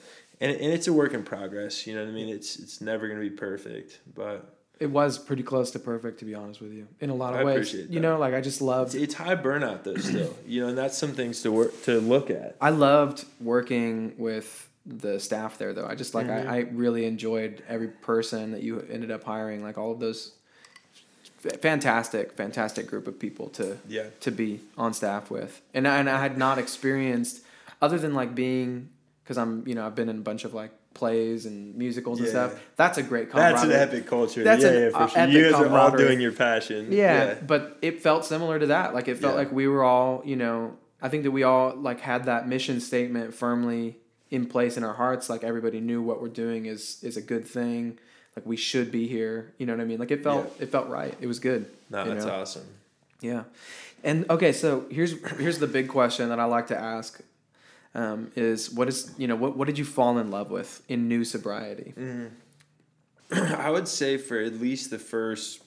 [0.41, 1.86] and and it's a work in progress.
[1.86, 2.28] You know what I mean?
[2.28, 6.36] It's it's never gonna be perfect, but It was pretty close to perfect, to be
[6.36, 7.73] honest with you, in a lot of I ways.
[7.73, 7.99] You that.
[8.01, 8.95] know, like I just it's, loved.
[8.95, 9.95] it's high burnout though.
[9.95, 12.55] Still, you know, and that's some things to work to look at.
[12.59, 15.86] I loved working with the staff there, though.
[15.88, 16.47] I just like Mhm.
[16.49, 19.63] I, I really enjoyed every person that you ended up hiring.
[19.63, 20.33] Like all of those,
[21.45, 26.09] f- fantastic, fantastic group of people to Yeah, to be on staff with, and and
[26.09, 27.41] I had not experienced
[27.81, 28.89] other than like being
[29.23, 32.27] because I'm you know I've been in a bunch of like plays and musicals and
[32.27, 32.32] Yeah.
[32.32, 32.62] stuff.
[32.75, 34.43] That's a great that's an epic culture.
[34.43, 35.27] That's yeah, an, yeah, for uh, sure.
[35.27, 36.91] You guys are all doing your passion.
[36.91, 38.93] Yeah, but it felt similar to that.
[38.93, 39.39] Like it felt Yeah.
[39.39, 42.79] like we were all, you know, I think that we all like had that mission
[42.79, 43.97] statement firmly
[44.29, 45.29] in place in our hearts.
[45.29, 47.99] Like everybody knew what we're doing is is a good thing.
[48.36, 49.53] Like we should be here.
[49.58, 49.99] You know what I mean?
[49.99, 51.15] Like it felt it felt right.
[51.21, 51.65] It was good.
[51.89, 52.34] no, that's know?
[52.34, 52.65] awesome.
[53.21, 53.43] Yeah.
[54.03, 57.21] And okay, so here's here's the big question that I like to ask.
[57.95, 61.08] Um, is what is you know what what did you fall in love with in
[61.08, 61.93] new sobriety?
[63.32, 65.62] I would say for at least the first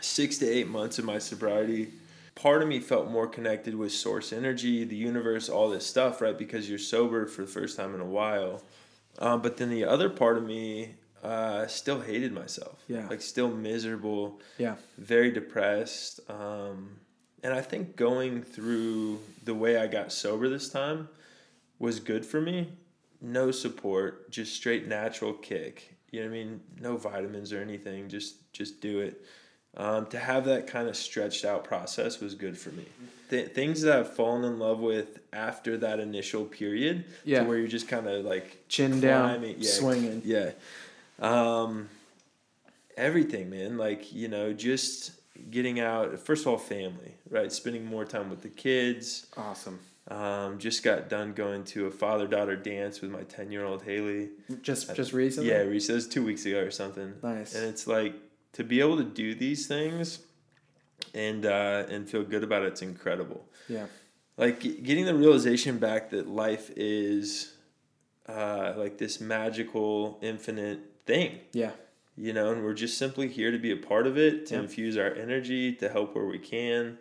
[0.00, 1.88] six to eight months of my sobriety,
[2.34, 6.36] part of me felt more connected with source energy, the universe, all this stuff, right?
[6.36, 8.62] Because you're sober for the first time in a while.
[9.18, 10.94] Um, but then the other part of me
[11.24, 12.82] uh, still hated myself.
[12.88, 13.08] Yeah.
[13.08, 14.74] Like still miserable, Yeah.
[14.98, 16.20] very depressed.
[16.28, 16.96] Um,
[17.42, 21.08] and I think going through the way I got sober this time
[21.78, 22.72] was good for me.
[23.20, 25.94] No support, just straight natural kick.
[26.10, 26.60] You know what I mean?
[26.80, 28.08] No vitamins or anything.
[28.08, 29.24] Just just do it.
[29.76, 32.84] Um, to have that kind of stretched out process was good for me.
[33.28, 37.40] Th- things that I've fallen in love with after that initial period, Yeah.
[37.40, 40.22] to where you're just kind of like Chin down, yeah, swinging.
[40.24, 40.52] yeah.
[41.18, 41.90] Um,
[42.96, 43.76] everything, man.
[43.76, 45.12] Like, you know, just
[45.50, 47.52] getting out, first of all, family, right?
[47.52, 49.26] Spending more time with the kids.
[49.36, 49.78] Awesome.
[50.08, 53.82] Um, just got done going to a father daughter dance with my 10 year old
[53.82, 54.28] Haley.
[54.62, 55.50] Just just recently.
[55.50, 57.14] Yeah, Reese, it was two weeks ago or something.
[57.22, 57.54] Nice.
[57.56, 58.14] And it's like
[58.52, 60.20] to be able to do these things
[61.12, 63.86] and, uh, and feel good about it, it's incredible Yeah.
[64.36, 67.52] like getting the realization back that life is
[68.28, 71.72] uh, like this magical infinite thing Yeah.
[72.16, 74.60] you know and we're just simply here to be a part of it to Yeah.
[74.62, 76.98] infuse our energy to help where we can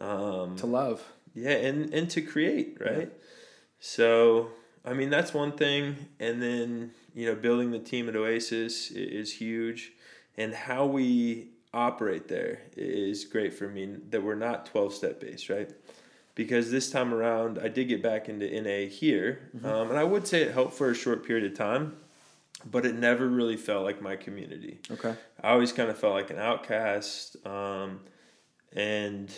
[0.00, 1.02] um, To love.
[1.34, 3.12] Yeah and and to create right
[3.80, 4.48] so
[4.84, 9.34] i mean that's one thing and then you know building the team at oasis is
[9.34, 9.92] huge
[10.36, 15.48] and how we operate there is great for me that we're not 12 step based
[15.48, 15.70] right
[16.34, 20.26] because this time around i did get back into na here um, and i would
[20.26, 21.96] say it helped for a short period of time
[22.70, 24.80] but it never really felt like my community.
[24.90, 25.14] Okay.
[25.42, 28.00] I always kind of felt like an outcast, um,
[28.74, 29.30] and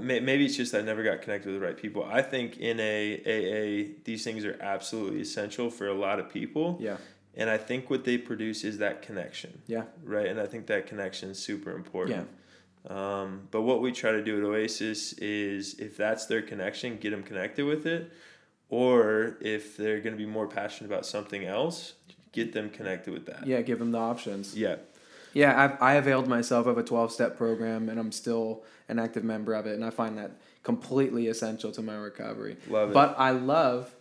[0.00, 2.04] maybe it's just I never got connected with the right people.
[2.04, 6.78] I think in a AA, these things are absolutely essential for a lot of people,
[6.80, 6.96] Yeah.
[7.36, 9.84] and I think what they produce is that connection, Yeah.
[10.04, 10.26] right?
[10.26, 12.28] And I think that connection is super important.
[12.88, 13.22] Yeah.
[13.22, 17.10] Um, but what we try to do at Oasis is if that's their connection, get
[17.10, 18.10] them connected with it.
[18.68, 21.92] Or if they're going to be more passionate about something else,
[22.32, 23.46] get them connected with that.
[23.46, 23.60] Yeah.
[23.60, 24.56] Give them the options.
[24.56, 24.76] Yeah.
[25.32, 29.24] Yeah, I, I availed myself of a 12 step program and I'm still an active
[29.24, 29.74] member of it.
[29.74, 32.56] And I find that completely essential to my recovery.
[32.68, 32.94] Love it.
[32.94, 33.94] But I love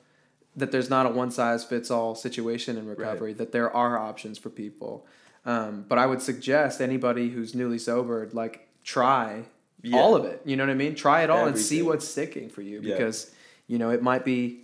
[0.55, 4.37] that there's not a one size fits all situation in recovery, that there are options
[4.37, 5.05] for people.
[5.45, 9.43] Um, but I would suggest anybody who's newly sobered, like, try
[9.81, 9.97] Yeah.
[9.97, 10.41] all of it.
[10.45, 10.93] You know what I mean?
[10.93, 12.95] Try it all and see what's sticking for you Yeah.
[12.95, 13.31] because,
[13.67, 14.57] you know, it might be.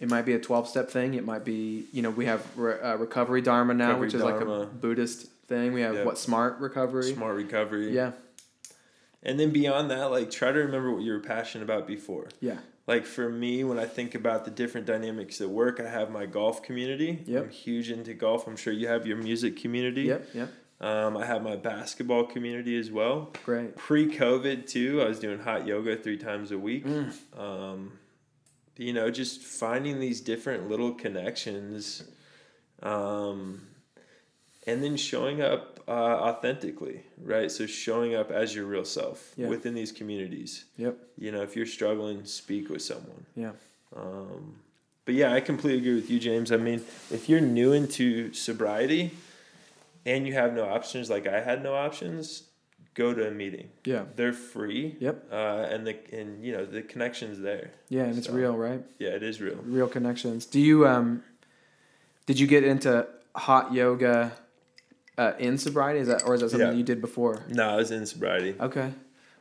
[0.00, 1.14] It might be a 12 step thing.
[1.14, 4.22] It might be, you know, we have re- uh, Recovery Dharma now, Recovery which is
[4.22, 5.72] like a Buddhist thing.
[5.72, 6.06] We have Yep.
[6.06, 7.12] what, Smart Recovery?
[7.12, 7.94] Smart recovery.
[7.94, 8.12] Yeah.
[9.22, 12.28] And then beyond that, like try to remember what you were passionate about before.
[12.40, 12.58] Yeah.
[12.86, 16.26] Like for me, when I think about the different dynamics at work, I have my
[16.26, 17.22] golf community.
[17.26, 17.44] Yep.
[17.44, 18.48] I'm huge into golf.
[18.48, 20.02] I'm sure you have your music community.
[20.02, 20.28] Yep.
[20.34, 20.48] Yep.
[20.80, 23.30] Um, I have my basketball community as well.
[23.44, 23.76] Great.
[23.76, 26.84] Pre COVID too, I was doing hot yoga three times a week.
[26.84, 27.12] Mm.
[27.38, 27.92] Um,
[28.76, 32.02] you know, just finding these different little connections,
[32.82, 33.62] um,
[34.66, 37.50] and then showing up uh, authentically, right?
[37.50, 39.48] So showing up as your real self Yeah.
[39.48, 40.64] within these communities.
[40.76, 40.96] Yep.
[41.18, 43.26] You know, if you're struggling, speak with someone.
[43.34, 43.52] Yeah.
[43.94, 44.56] Um,
[45.04, 46.52] but yeah, I completely agree with you, James.
[46.52, 49.10] I mean, if you're new into sobriety
[50.06, 52.44] and you have no options, like I had no options,
[52.94, 53.70] go to a meeting.
[53.84, 54.04] Yeah.
[54.14, 54.96] They're free.
[55.00, 55.26] Yep.
[55.32, 57.72] Uh, and the and you know the connection's there.
[57.88, 58.82] Yeah, and it's real, right?
[59.00, 59.56] Yeah, it is real.
[59.64, 60.46] Real connections.
[60.46, 61.24] Do you um
[62.26, 64.32] did you get into hot yoga
[65.22, 66.00] uh, in sobriety?
[66.00, 66.74] Is that or is that something Yeah.
[66.74, 67.34] you did before?
[67.48, 68.54] No, I was in sobriety.
[68.60, 68.92] Okay.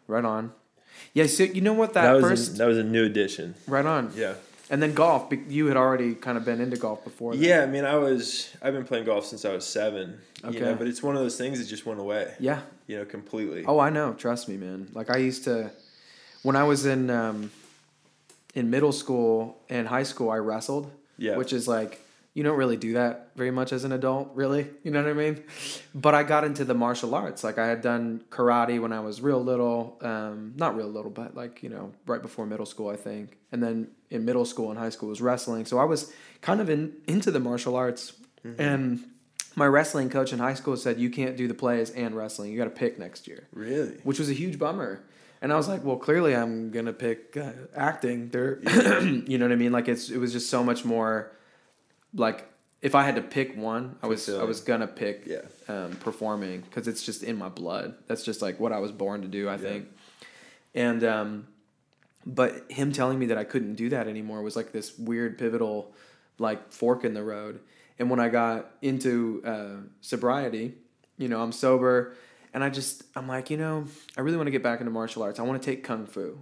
[0.08, 0.52] Right on.
[1.14, 3.56] Yeah, so you know what that, That, was first a, that was a new addition.
[3.68, 4.12] right on.
[4.16, 4.36] Yeah.
[4.70, 7.42] And then golf, you had already kind of been into golf before that.
[7.42, 10.20] Yeah, I mean, I was I've been playing golf since I was seven.
[10.46, 10.56] Okay.
[10.60, 12.34] You know, but it's one of those things that just went away.
[12.40, 12.62] Yeah.
[12.88, 13.66] You know, completely.
[13.66, 14.14] Oh, I know.
[14.14, 14.88] Trust me, man.
[14.94, 15.72] Like I used to,
[16.44, 17.52] when I was in um,
[18.56, 20.90] in middle school and high school, I wrestled.
[21.18, 21.36] Yeah.
[21.38, 22.00] Which is like
[22.34, 24.70] you don't really do that very much as an adult, really.
[24.84, 25.44] You know what I mean?
[25.94, 27.44] But I got into the martial arts.
[27.44, 29.98] Like I had done karate when I was real little.
[30.02, 33.38] Um, not real little, but like you know, right before middle school, I think.
[33.52, 35.66] And then in middle school and high school was wrestling.
[35.66, 38.14] So I was kind of in into the martial arts
[38.58, 39.04] and.
[39.54, 42.54] My wrestling coach in high school said you can't do the plays and wrestling.
[42.54, 43.98] You got to pick next year Really?
[44.04, 45.04] which was a huge bummer.
[45.42, 48.30] And I was like, well, clearly I'm gonna pick uh, acting.
[48.30, 48.60] There,
[49.04, 49.74] you know what I mean?
[49.74, 51.34] Like it's it was just so much more.
[52.14, 52.48] Like
[52.82, 55.42] if I had to pick one, I was I was gonna pick Yeah.
[55.68, 57.96] um, performing because it's just in my blood.
[58.08, 59.48] That's just like what I was born to do.
[59.48, 59.58] I Yeah.
[59.58, 59.88] think.
[60.74, 61.48] And um,
[62.26, 65.94] but him telling me that I couldn't do that anymore was like this weird pivotal,
[66.38, 67.60] like fork in the road.
[68.00, 70.74] And when I got into uh, sobriety,
[71.18, 72.16] you know, I'm sober,
[72.54, 73.86] and I just I'm like, you know,
[74.18, 75.40] I really want to get back into martial arts.
[75.40, 76.42] I want to take kung fu.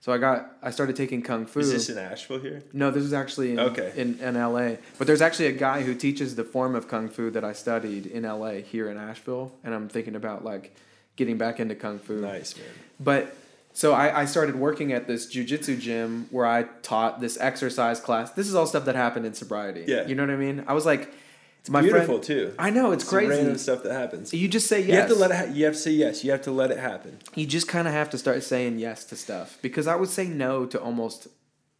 [0.00, 1.60] So I got I started taking kung fu.
[1.60, 2.62] Is this in Asheville here?
[2.72, 3.92] No, this is actually in, Okay.
[3.96, 4.76] in, in LA.
[4.98, 8.06] But there's actually a guy who teaches the form of kung fu that I studied
[8.06, 10.74] in LA here in Asheville, and I'm thinking about like
[11.16, 12.14] getting back into kung fu.
[12.20, 12.66] Nice man.
[12.98, 13.36] But
[13.74, 18.30] so I, I started working at this jujitsu gym where I taught this exercise class.
[18.30, 19.84] This is all stuff that happened in sobriety.
[19.86, 20.06] Yeah.
[20.06, 20.64] You know what I mean?
[20.66, 21.12] I was like,
[21.60, 22.22] it's my Beautiful friend.
[22.24, 22.54] too.
[22.58, 23.30] I know it's, Some crazy.
[23.30, 24.32] Random stuff that happens.
[24.34, 24.88] You just say yes.
[24.88, 25.36] You have to let it.
[25.36, 26.24] Ha- you have to say yes.
[26.24, 27.18] You have to let it happen.
[27.34, 30.26] you just kind of have to start saying yes to stuff because I would say
[30.26, 31.28] no to almost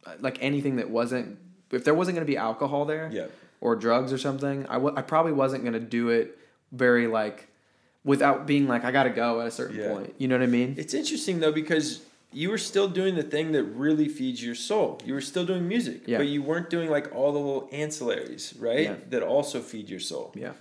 [0.05, 1.37] uh, like anything that wasn't
[1.71, 3.25] if there wasn't going to be alcohol there Yeah.
[3.59, 6.37] or drugs or something I w- I probably wasn't going to do it
[6.71, 7.47] very like
[8.03, 9.93] without being like I got to go at a certain Yeah.
[9.93, 12.01] point you know what I mean It's interesting though because
[12.33, 14.99] you were still doing the thing that really feeds your soul.
[15.05, 16.17] You were still doing music, Yeah.
[16.17, 18.83] but you weren't doing like all the little ancillaries, right?
[18.85, 18.95] Yeah.
[19.09, 20.31] That also feed your soul.
[20.35, 20.53] yeah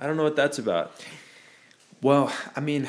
[0.00, 0.92] I don't know what that's about.
[2.02, 2.88] well I mean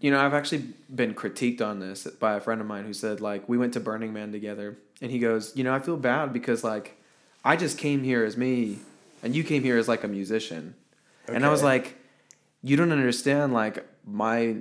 [0.00, 3.20] you know I've actually been critiqued on this by a friend of mine who said
[3.20, 6.32] like we went to Burning Man together and he goes you know I feel bad
[6.32, 6.96] because like
[7.44, 8.78] I just came here as me
[9.22, 10.74] and you came here as like a musician
[11.28, 11.96] And I was like,
[12.62, 14.56] you don't understand, like, my,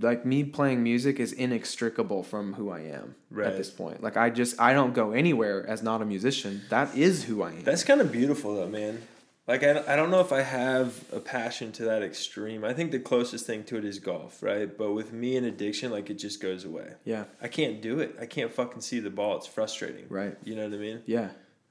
[0.00, 3.46] like, me playing music is inextricable from who I am Right.
[3.48, 4.02] at this point.
[4.02, 6.62] Like, I just, I don't go anywhere as not a musician.
[6.70, 7.62] That is who I am.
[7.64, 9.02] That's kind of beautiful though, man.
[9.48, 12.64] Like I, I don't know if I have a passion to that extreme.
[12.64, 14.76] I think the closest thing to it is golf, right?
[14.76, 16.94] But with me and addiction, like it just goes away.
[17.04, 18.16] yeah, I can't do it.
[18.20, 19.36] I can't fucking see the ball.
[19.36, 20.06] It's frustrating.
[20.08, 20.36] right.
[20.42, 21.02] You know what I mean?
[21.06, 21.28] Yeah.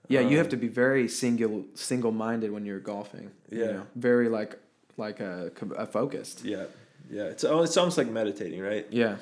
[0.07, 3.31] Yeah, you have Um, to be very single single minded when you're golfing.
[3.51, 3.71] you Yeah.
[3.73, 3.87] know?
[3.95, 4.57] very like
[4.95, 6.45] like a, a focused.
[6.45, 6.65] Yeah,
[7.09, 7.23] yeah.
[7.23, 8.85] It's it's almost like meditating, right?
[8.89, 9.17] Yeah,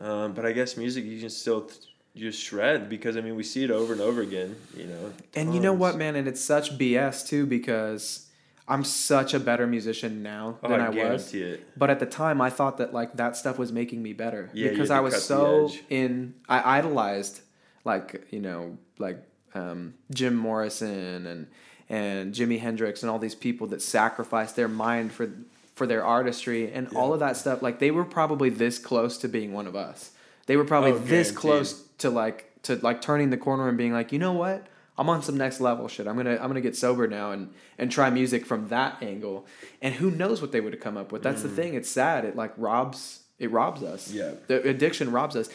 [0.00, 1.80] Um, but I guess music you can still th-
[2.16, 4.56] just shred because I mean we see it over and over again.
[4.76, 5.12] You know.
[5.34, 6.16] and you know what, man?
[6.16, 8.28] And it's such BS too because
[8.66, 11.34] I'm such a better musician now Oh, than I I, was.
[11.34, 11.66] it.
[11.76, 14.70] But at the time, I thought that like that stuff was making me better Yeah,
[14.70, 16.34] because I was so in.
[16.48, 17.40] I idolized
[17.84, 19.18] like you know like
[19.54, 21.46] um, Jim Morrison and
[21.90, 25.30] and Jimi Hendrix and all these people that sacrificed their mind for
[25.74, 27.62] for their artistry and all of that stuff.
[27.62, 30.12] Like they were probably this close to being one of us.
[30.46, 33.92] They were probably Oh, this close to like to like turning the corner and being
[33.92, 34.66] like, you know what?
[34.96, 36.06] I'm on some next level shit.
[36.06, 39.46] I'm gonna I'm gonna get sober now and and try music from that angle.
[39.82, 41.22] And who knows what they would have come up with?
[41.22, 41.74] That's the thing.
[41.74, 42.24] It's sad.
[42.24, 44.12] It like robs it robs us.
[44.12, 44.14] Mm.
[44.14, 44.30] Yeah.
[44.46, 45.48] The addiction robs us.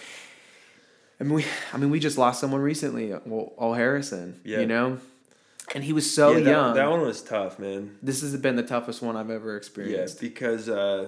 [1.19, 3.13] I mean we I mean we just lost someone recently.
[3.25, 4.41] Well, Ol Harrison.
[4.43, 4.59] Yeah.
[4.59, 4.97] You know,
[5.75, 6.73] and he was so yeah, that, young.
[6.75, 7.97] That one was tough, man.
[8.01, 10.19] this has been the toughest one I've ever Yeah, experienced.
[10.19, 11.07] because uh,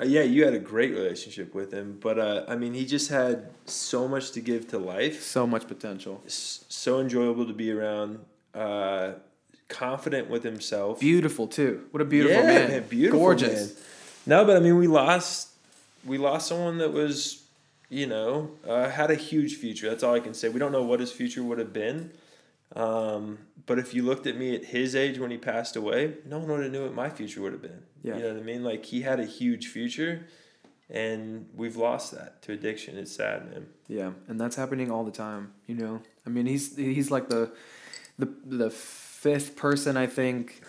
[0.00, 3.10] uh, yeah, you had a great relationship with him, but uh, I mean, he just
[3.10, 5.22] had so much to give to life.
[5.22, 6.22] So much potential.
[6.26, 8.18] So enjoyable to be around.
[8.54, 9.12] Uh,
[9.68, 11.00] confident with himself.
[11.00, 11.86] Beautiful too.
[11.90, 12.84] What a beautiful yeah, man.
[12.88, 13.74] beautiful Gorgeous.
[13.74, 13.84] man.
[14.26, 15.48] No, but I mean, we lost.
[16.04, 17.44] We lost someone that was,
[17.88, 19.88] you know, uh, had a huge future.
[19.88, 20.48] That's all I can say.
[20.48, 22.10] We don't know what his future would have been.
[22.74, 26.38] Um, but if you looked at me at his age when he passed away, no
[26.38, 27.82] one would have knew what my future would have been.
[28.02, 28.16] Yeah.
[28.16, 28.64] You know what I mean?
[28.64, 30.26] Like he had a huge future,
[30.90, 32.96] and we've lost that to addiction.
[32.96, 33.66] It's sad, man.
[33.88, 35.52] Yeah, and that's happening all the time.
[35.66, 37.52] You know, I mean, he's he's like the
[38.18, 40.62] the the fifth person I think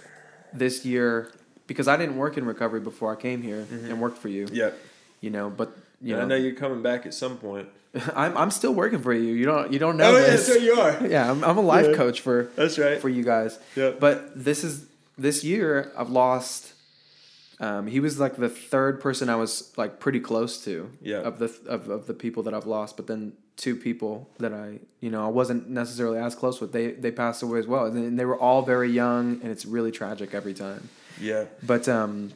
[0.53, 1.31] this year
[1.67, 4.47] because I didn't work in recovery before I came here and worked for you.
[4.51, 4.71] Yeah.
[5.21, 7.69] You know, but you And I know, know you're coming back at some point.
[8.15, 9.33] I'm I'm still working for you.
[9.33, 11.05] You don't you don't know oh yeah, so you are.
[11.07, 11.95] yeah, I'm I'm a life Yeah.
[11.95, 12.99] coach for That's right.
[12.99, 13.59] for you guys.
[13.75, 13.91] Yeah.
[13.99, 14.85] But this is
[15.17, 16.73] this year I've lost.
[17.59, 20.89] Um, he was like the third person I was like pretty close to.
[21.01, 21.17] Yeah.
[21.19, 24.79] Of the of, of the people that I've lost, but then two people that I
[24.99, 26.71] you know I wasn't necessarily as close with.
[26.71, 29.91] They they passed away as well, and they were all very young, and it's really
[29.91, 30.89] tragic every time.
[31.21, 31.45] yeah.
[31.61, 32.33] But um,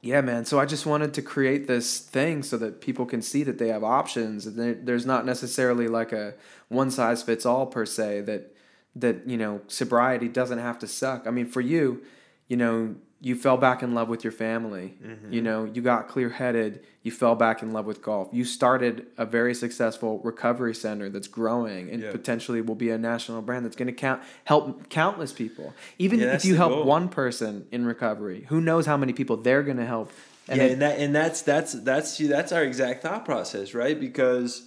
[0.00, 0.44] yeah, man.
[0.44, 3.68] So I just wanted to create this thing so that people can see that they
[3.68, 6.34] have options, and there- there's not necessarily like a
[6.68, 8.22] one size fits all per se.
[8.22, 8.54] That
[8.96, 11.26] that you know sobriety doesn't have to suck.
[11.26, 12.02] I mean, for you,
[12.48, 14.94] you know, you fell back in love with your family.
[15.04, 15.32] Mm-hmm.
[15.32, 16.84] You know, you got clear headed.
[17.02, 18.28] You fell back in love with golf.
[18.32, 22.12] You started a very successful recovery center that's growing and Yeah.
[22.12, 25.74] potentially will be a national brand that's going to count help countless people.
[25.98, 26.84] Even Yeah, if you help goal.
[26.84, 30.12] one person in recovery, who knows how many people they're going to help.
[30.48, 33.98] And yeah, it- and that and that's that's that's that's our exact thought process, right?
[33.98, 34.62] Because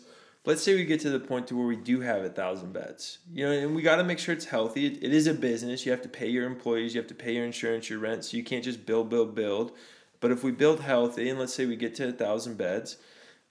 [0.45, 3.19] let's say we get to the point to where we do have a thousand beds,
[3.33, 4.85] you know, and we got to make sure it's healthy.
[4.87, 7.33] It, it is a business; you have to pay your employees, you have to pay
[7.35, 9.71] your insurance, your rent, so you can't just build, build, build.
[10.19, 12.97] But if we build healthy, and let's say we get to a thousand beds,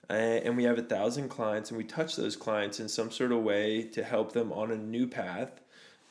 [0.09, 3.31] uh, and we have a thousand clients, and we touch those clients in some sort
[3.31, 5.59] of way to help them on a new path.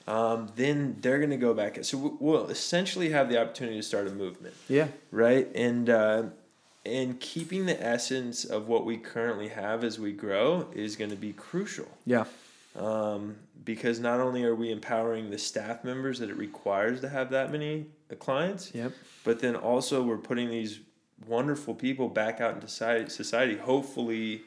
[0.08, 1.84] Um, then they're going to go back.
[1.84, 6.22] So we- we'll essentially have the opportunity to start a movement yeah, right and uh,
[6.90, 11.16] and keeping the essence of what we currently have as we grow is going to
[11.16, 11.88] be crucial.
[12.04, 12.24] Yeah,
[12.76, 17.30] um, because not only are we empowering the staff members that it requires to have
[17.30, 17.86] that many
[18.18, 18.92] clients yep,
[19.24, 20.80] but then also we're putting these
[21.26, 24.42] wonderful people back out into society, society hopefully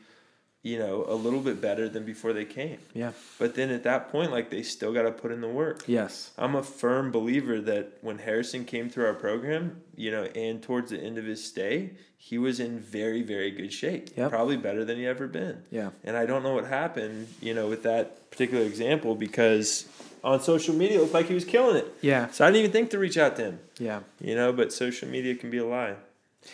[0.63, 2.77] you know a little bit better than before they came.
[2.93, 5.84] Yeah, but then at that point like they still got to put in the work.
[5.88, 10.63] Yes, I'm a firm believer that when Harrison came through our program, you know, and
[10.63, 11.91] towards the end of his stay,
[12.25, 14.09] he was in very, very good shape.
[14.15, 14.29] Yep.
[14.31, 15.57] Probably better than he ever been.
[15.71, 19.86] yeah, And I don't know what happened, you know, with that particular example because
[20.23, 21.88] on social media it looked like he was killing it.
[21.99, 23.99] yeah, So I didn't even think to reach out to him, yeah.
[24.21, 25.95] you know, but social media can be a lie.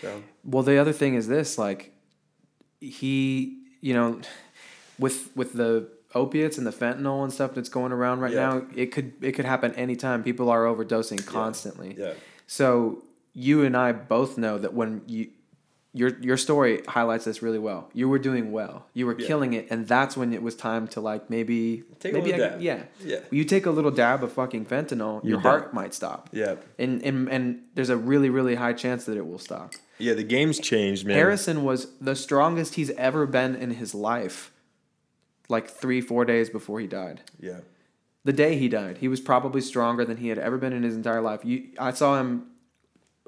[0.02, 1.92] So Well, the other thing is this: like,
[2.80, 4.22] he, you know,
[4.98, 8.50] with with the opiates and the fentanyl and stuff that's going around right Yeah.
[8.50, 10.24] now, it could it could happen anytime.
[10.24, 11.96] People are overdosing constantly.
[11.98, 12.14] yeah.
[12.48, 13.04] So
[13.34, 15.30] you and I both know that when you
[15.94, 17.90] your your story highlights this really well.
[17.94, 18.86] You were doing well.
[18.94, 19.26] You were Yeah.
[19.28, 22.46] killing it, and that's when it was time to like maybe Take a maybe little
[22.46, 22.62] I- dab.
[22.62, 22.84] yeah.
[23.04, 23.20] Yeah.
[23.32, 26.56] You take a little dab of fucking fentanyl, You're your heart might stop, Yeah.
[26.78, 29.74] and and and there's a really really high chance that it will stop.
[29.98, 31.16] Yeah, the game's changed, man.
[31.18, 34.52] Harrison was the strongest he's ever been in his life.
[35.50, 37.22] Like three four days before he died.
[37.40, 37.62] Yeah.
[38.26, 40.96] The day he died, he was probably stronger than he had ever been in his
[40.96, 41.44] entire life.
[41.44, 42.44] You, I saw him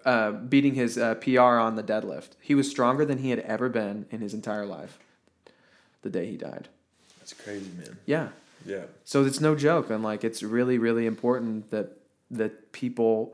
[0.05, 2.29] uh, beating his uh, PR on the deadlift.
[2.39, 4.97] He was stronger than he had ever been in his entire life.
[6.01, 6.67] The day he died.
[7.19, 7.97] That's crazy, man.
[8.05, 8.29] Yeah,
[8.65, 8.83] Yeah.
[9.05, 11.97] So it's no joke, and like it's really, really important that
[12.31, 13.33] that people.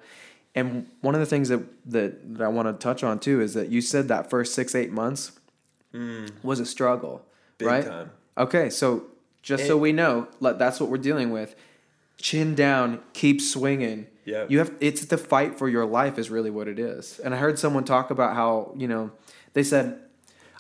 [0.56, 1.62] And one of the things that
[1.92, 4.76] that, that I want to touch on too is that you said that first six
[4.76, 5.32] eight months
[5.94, 7.26] Mm, was a struggle,
[7.58, 7.86] big right?
[7.86, 8.12] time.
[8.38, 9.06] Okay, so
[9.42, 11.56] just so we know, that's what we're dealing with.
[12.18, 14.08] Chin down, keep swinging.
[14.26, 14.46] Yeah.
[14.50, 17.20] You have it's the fight for your life is really what it is.
[17.20, 19.12] And I heard someone talk about how, you know,
[19.54, 20.02] they said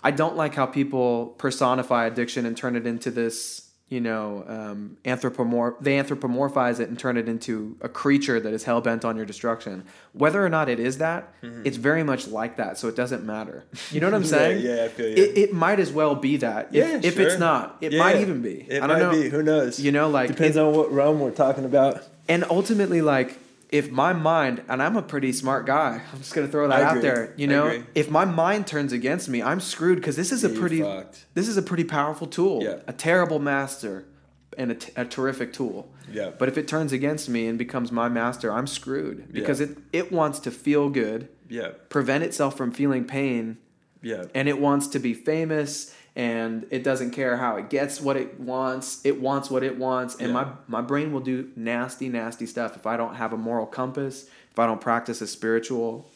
[0.04, 4.98] I don't like how people personify addiction and turn it into this, you know, um,
[5.06, 5.76] anthropomorph.
[5.80, 9.26] They anthropomorphize it and turn it into a creature that is hell bent on your
[9.26, 9.86] destruction.
[10.12, 12.78] Whether or not it is that, it's very much like that.
[12.78, 13.64] So it doesn't matter.
[13.92, 14.66] You know what I'm Yeah, saying?
[14.66, 15.16] yeah, I feel you.
[15.24, 16.68] It, it might as well be that.
[16.74, 18.66] If, Yeah, if it's not, it Yeah, might even be.
[18.70, 19.12] It I don't know.
[19.12, 19.30] be.
[19.30, 19.80] Who knows?
[19.80, 22.04] You know, like depends it- on what realm we're talking about.
[22.28, 23.38] and ultimately, like,
[23.70, 27.02] if my mind, and I'm a pretty smart guy, I'm just gonna throw that out
[27.02, 27.34] there.
[27.38, 30.54] You know, if my mind turns against me, I'm screwed because this is a Yeah,
[30.54, 32.64] you're pretty, this is a pretty powerful tool.
[32.64, 32.78] Yeah.
[32.88, 34.06] A terrible master,
[34.58, 35.88] and a, t- a terrific tool.
[36.12, 36.32] Yeah.
[36.38, 39.68] But if it turns against me and becomes my master, I'm screwed because Yeah.
[39.68, 41.72] it it wants to feel good, Yeah.
[41.90, 43.58] prevent itself from feeling pain,
[44.02, 44.24] Yeah.
[44.34, 48.40] and it wants to be famous and it doesn't care how it gets what it
[48.40, 50.34] wants it wants what it wants and Yeah.
[50.34, 54.26] my my brain will do nasty nasty stuff if i don't have a moral compass
[54.52, 56.10] if i don't practice a spiritual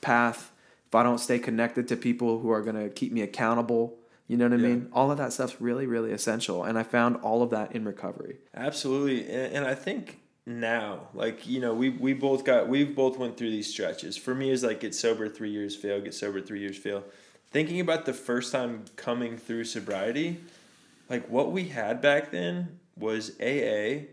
[0.00, 0.50] path
[0.88, 3.96] if i don't stay connected to people who are going to keep me accountable
[4.26, 4.68] you know what i Yeah.
[4.68, 7.84] mean all of that stuff's really really essential and i found all of that in
[7.84, 12.94] recovery Absolutely, and, and I think now, like you know, we we both got we've
[12.94, 14.14] both went through these stretches.
[14.18, 17.02] For me, is like get sober three years, fail, get sober three years, fail.
[17.54, 20.40] Thinking about the first time coming through sobriety,
[21.08, 24.10] like what we had back then was AA.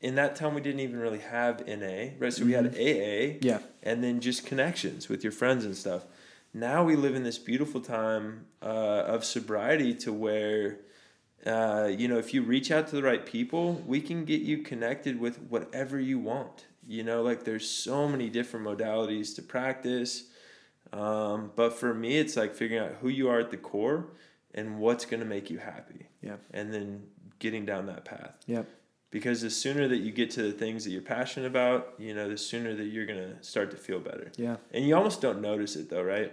[0.00, 2.32] In that time, we didn't even really have NA, right?
[2.32, 6.04] So we had AA, yeah and then just connections with your friends and stuff.
[6.52, 10.78] Now we live in this beautiful time uh, of sobriety to where,
[11.44, 14.58] uh, you know, if you reach out to the right people, we can get you
[14.58, 16.64] connected with whatever you want.
[16.86, 20.24] You know, like there's so many different modalities to practice.
[20.98, 24.06] Um, but for me, it's like figuring out who you are at the core
[24.54, 26.06] and what's going to make you happy.
[26.22, 26.36] Yeah.
[26.52, 27.02] And then
[27.40, 28.66] getting down that path yep
[29.10, 32.28] because the sooner that you get to the things that you're passionate about, you know,
[32.28, 34.32] the sooner that you're gonna start to feel better.
[34.36, 36.32] yeah And you almost don't notice it though, right?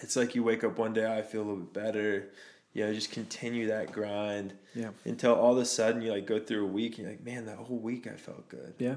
[0.00, 2.28] It's like you wake up one day, I feel a little bit better.
[2.74, 6.38] You know, just continue that grind yeah until all of a sudden you like go
[6.38, 8.74] through a week and you're like, man, that whole week I felt good.
[8.78, 8.96] yeah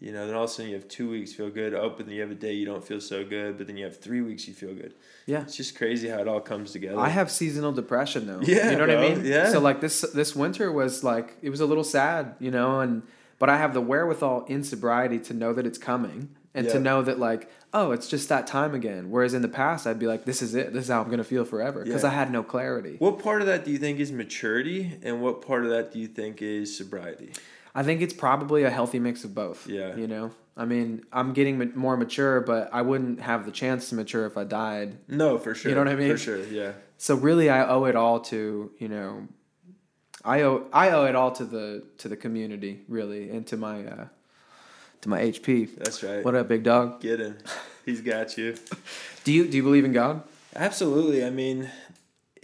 [0.00, 1.74] You know, then all of a sudden you have two weeks feel good.
[1.74, 3.58] Oh, but then you have a day you don't feel so good.
[3.58, 4.94] But then you have three weeks you feel good.
[5.26, 6.98] yeah It's just crazy how it all comes together.
[6.98, 8.40] I have seasonal depression though.
[8.42, 9.24] Yeah, you know what I mean.
[9.26, 9.50] Yeah.
[9.52, 13.02] So like this this winter was like it was a little sad, you know, and
[13.38, 17.00] but I have the wherewithal in sobriety to know that it's coming and to know
[17.02, 19.10] that like oh it's just that time again.
[19.10, 20.72] Whereas in the past I'd be like this is it.
[20.72, 22.08] This is how I'm gonna feel forever because Yeah.
[22.10, 22.96] I had no clarity.
[22.98, 25.98] What part of that do you think is maturity, and what part of that do
[25.98, 27.32] you think is sobriety?
[27.74, 29.66] I think it's probably a healthy mix of both.
[29.68, 29.94] Yeah.
[29.96, 33.94] You know, I mean I'm getting more mature, but I wouldn't have the chance to
[33.94, 34.98] mature if I died.
[35.08, 35.70] No, for sure.
[35.70, 36.10] You know what I mean?
[36.10, 36.72] For sure, yeah.
[36.98, 39.28] So really, I owe it all to you know,
[40.24, 43.84] I owe I owe it all to the to the community really, and to my
[43.84, 44.06] uh,
[45.02, 45.76] to my HP.
[45.76, 46.24] That's right.
[46.24, 47.00] What up, big dog?
[47.00, 47.38] Get him.
[47.84, 48.56] He's got you.
[49.24, 50.22] Do you do you believe in God?
[50.56, 51.24] Absolutely.
[51.24, 51.70] I mean,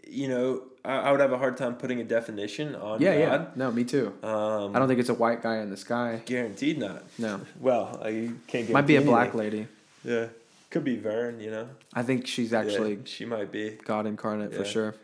[0.07, 3.47] you know, I, would have a hard time putting a definition on yeah, yeah.
[3.57, 4.13] No, me too.
[4.23, 6.23] Um, I don't think it's a white guy in the sky.
[6.25, 7.03] Guaranteed not.
[7.19, 8.73] No, Well, I you can't get.
[8.73, 9.69] might be a black lady.
[10.05, 10.27] Yeah,
[10.71, 11.41] could be Vern.
[11.41, 13.79] You know, I think she's actually yeah, she might be.
[13.85, 14.95] God incarnate for sure.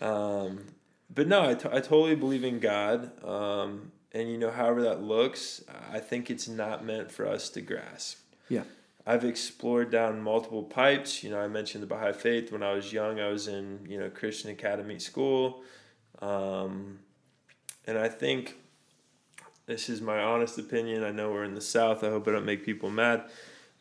[0.00, 0.64] Um,
[1.14, 3.10] but no, I, t- I totally believe in God.
[3.24, 5.62] Um, and you know, however that looks,
[5.92, 8.18] I think it's not meant for us to grasp.
[8.48, 8.64] Yeah.
[9.06, 11.24] I've explored down multiple pipes.
[11.24, 12.52] You know, I mentioned the Baha'i Faith.
[12.52, 15.62] When I was young, I was in, you know, Christian Academy school.
[16.20, 17.00] Um,
[17.86, 18.58] and I think
[19.66, 21.02] this is my honest opinion.
[21.02, 22.04] I know we're in the South.
[22.04, 23.24] I hope I don't make people mad.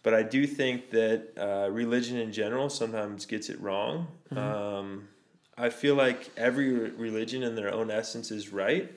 [0.03, 4.07] But I do think that uh, religion in general sometimes gets it wrong.
[4.36, 5.07] Um,
[5.55, 8.89] I feel like every religion in their own essence is right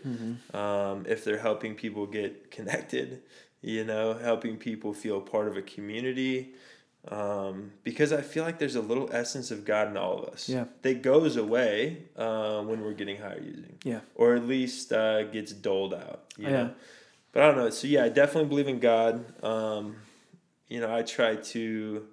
[0.54, 3.20] um, if they're helping people get connected,
[3.64, 6.52] you know, helping people feel part of a community.
[7.08, 10.48] Um, because I feel like there's a little essence of God in all of us.
[10.48, 10.64] Yeah.
[10.82, 13.76] That goes away uh, when we're getting higher using.
[13.84, 14.00] Yeah.
[14.14, 16.32] Or at least uh, gets doled out.
[16.38, 16.50] You Yeah.
[16.50, 16.70] Know?
[17.32, 17.70] But I don't know.
[17.70, 19.42] So yeah, I definitely believe in God.
[19.42, 19.96] Um,
[20.68, 22.06] you know, I try to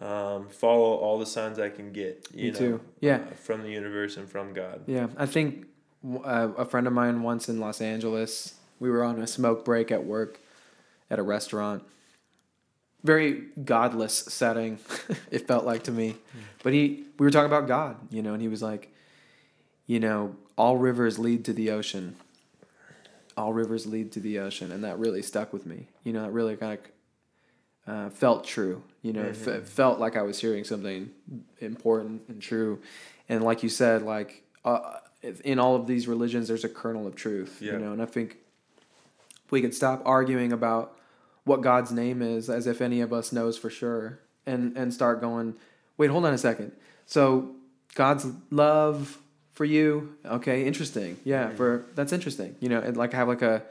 [0.00, 2.26] um, follow all the signs I can get.
[2.32, 2.80] You Me know, too.
[3.00, 3.16] Yeah.
[3.16, 4.82] uh, from the universe and from God.
[4.86, 5.66] Yeah, I think
[6.04, 9.90] uh, a friend of mine once in Los Angeles, we were on a smoke break
[9.90, 10.40] at work
[11.10, 11.82] at a restaurant.
[13.02, 14.78] Very godless setting,
[15.30, 16.16] it felt like to me.
[16.62, 18.90] But he, we were talking about God, you know, and he was like,
[19.86, 22.16] you know, all rivers lead to the ocean.
[23.36, 25.88] all rivers lead to the ocean, and that really stuck with me.
[26.04, 26.78] You know, that really kind
[27.86, 28.82] of uh, felt true.
[29.02, 29.50] You know, mm-hmm.
[29.50, 31.10] it, f- felt like I was hearing something
[31.60, 32.80] important and true,
[33.28, 34.98] and like you said, like uh,
[35.44, 37.58] in all of these religions, there's a kernel of truth.
[37.60, 37.72] Yeah.
[37.72, 38.38] You know, and I think
[39.50, 40.96] we could stop arguing about
[41.44, 45.20] what God's name is as if any of us knows for sure, and and start
[45.20, 45.54] going,
[45.96, 46.72] wait, hold on a second.
[47.06, 47.54] So
[47.94, 49.18] God's love
[49.52, 51.18] for you, okay, interesting.
[51.24, 52.56] Yeah, for that's interesting.
[52.60, 53.62] You know, and like have like a,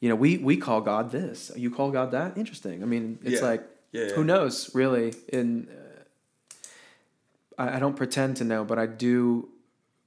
[0.00, 1.50] you know, we we call God this.
[1.56, 2.36] You call God that.
[2.36, 2.82] Interesting.
[2.82, 3.46] I mean, it's yeah.
[3.46, 4.12] like yeah, yeah.
[4.12, 5.14] who knows really.
[5.28, 6.02] In uh,
[7.62, 9.48] I, I don't pretend to know, but I do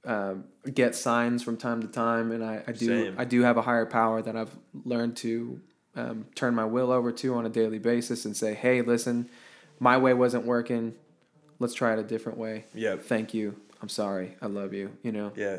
[0.04, 3.14] um, get signs from time to time, and I, I do Same.
[3.18, 5.60] I do have a higher power that I've learned to
[5.94, 9.28] um, turn my will over to on a daily basis and say, hey, listen,
[9.78, 10.94] my way wasn't working.
[11.58, 12.64] Let's try it a different way.
[12.74, 12.96] Yeah.
[12.96, 13.56] Thank you.
[13.80, 14.36] I'm sorry.
[14.40, 14.90] I love you.
[15.02, 15.32] You know.
[15.36, 15.58] Yeah.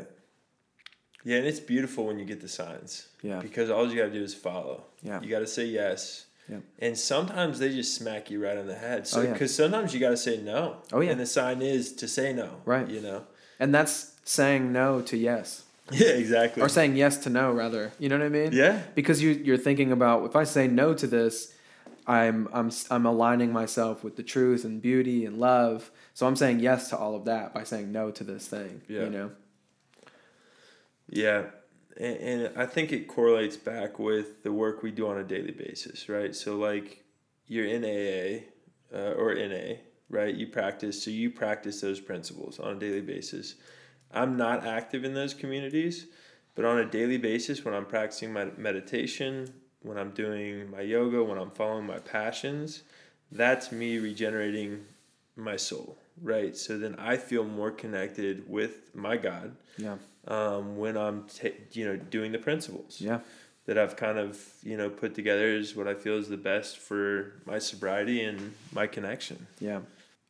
[1.24, 3.08] Yeah, and it's beautiful when you get the signs.
[3.22, 3.40] Yeah.
[3.40, 4.84] Because all you got to do is follow.
[5.02, 5.22] Yeah.
[5.22, 6.26] You got to say yes.
[6.50, 6.58] Yeah.
[6.80, 9.06] And sometimes they just smack you right on the head.
[9.06, 9.70] So, because oh, yeah.
[9.70, 10.76] sometimes you got to say no.
[10.92, 11.12] Oh yeah.
[11.12, 12.60] And the sign is to say no.
[12.66, 12.86] Right.
[12.86, 13.24] You know.
[13.58, 15.64] And that's saying no to yes.
[15.92, 16.62] Yeah, exactly.
[16.62, 17.92] Or saying yes to no, rather.
[17.98, 18.52] You know what I mean?
[18.52, 18.80] Yeah.
[18.94, 21.52] Because you you're thinking about if I say no to this,
[22.06, 25.90] I'm I'm I'm aligning myself with the truth and beauty and love.
[26.14, 28.80] So I'm saying yes to all of that by saying no to this thing.
[28.88, 29.04] Yeah.
[29.04, 29.30] You know.
[31.08, 31.44] Yeah,
[31.96, 35.52] and, and I think it correlates back with the work we do on a daily
[35.52, 36.34] basis, right?
[36.34, 37.04] So like,
[37.46, 38.44] you're in AA
[38.96, 39.76] uh, or NA,
[40.08, 40.34] right?
[40.34, 43.56] You practice, so you practice those principles on a daily basis
[44.14, 46.06] I'm not active in those communities,
[46.54, 49.52] but on a daily basis, when I'm practicing my meditation,
[49.82, 52.82] when I'm doing my yoga, when I'm following my passions,
[53.30, 54.84] that's me regenerating
[55.36, 56.56] my soul, right?
[56.56, 59.56] So then I feel more connected with my God.
[59.76, 59.96] Yeah.
[60.26, 63.00] Um, when I'm, ta- you know, doing the principles.
[63.00, 63.20] Yeah.
[63.66, 66.76] That I've kind of, you know, put together is what I feel is the best
[66.76, 69.46] for my sobriety and my connection.
[69.58, 69.80] Yeah.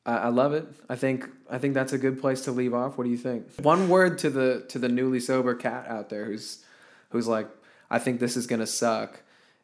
[0.07, 0.67] I, I love it.
[0.89, 2.99] I think I think that's a good place to leave off.
[2.99, 3.47] What do you think?
[3.61, 6.65] One word to the to the newly sober cat out there who's
[7.11, 7.49] who's like,
[7.91, 9.21] I think this is gonna suck.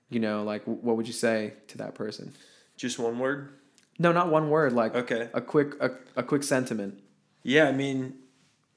[0.08, 2.32] You know, like what would you say to that person?
[2.76, 3.52] Just one word?
[3.98, 4.72] No, not one word.
[4.72, 7.00] Like okay, a quick a, a quick sentiment.
[7.42, 8.14] Yeah, I mean,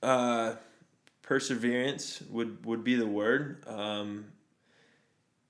[0.01, 0.55] uh,
[1.22, 4.26] perseverance would would be the word, um,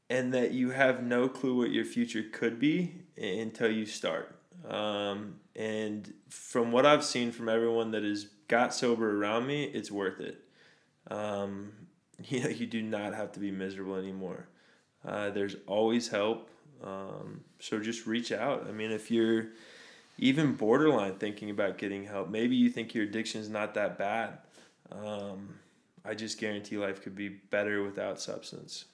[0.09, 4.35] and that you have no clue what your future could be until you start.
[4.67, 9.91] Um, and from what I've seen from everyone that has got sober around me, it's
[9.91, 10.43] worth it.
[11.09, 11.73] Um,
[12.25, 14.47] you know, you do not have to be miserable anymore.
[15.05, 16.49] Uh, there's always help.
[16.83, 18.67] Um, so just reach out.
[18.67, 19.47] I mean, if you're
[20.17, 24.39] even borderline thinking about getting help, maybe you think your addiction is not that bad.
[24.91, 25.55] Um,
[26.05, 28.85] I just guarantee life could be better without substance.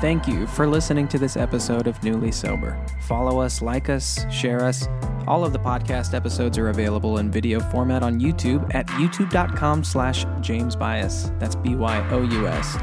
[0.00, 2.80] Thank you for listening to this episode of Newly Sober.
[3.00, 4.86] Follow us, like us, share us.
[5.26, 10.24] All of the podcast episodes are available in video format on YouTube at youtube.com slash
[10.40, 11.36] jamesbyous.
[11.40, 12.76] That's B-Y-O-U-S.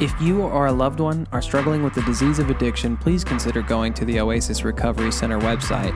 [0.00, 3.60] If you or a loved one are struggling with the disease of addiction, please consider
[3.60, 5.92] going to the Oasis Recovery Center website,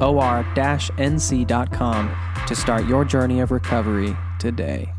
[0.00, 0.56] or-nc.com,
[2.46, 4.92] to start your journey of recovery today.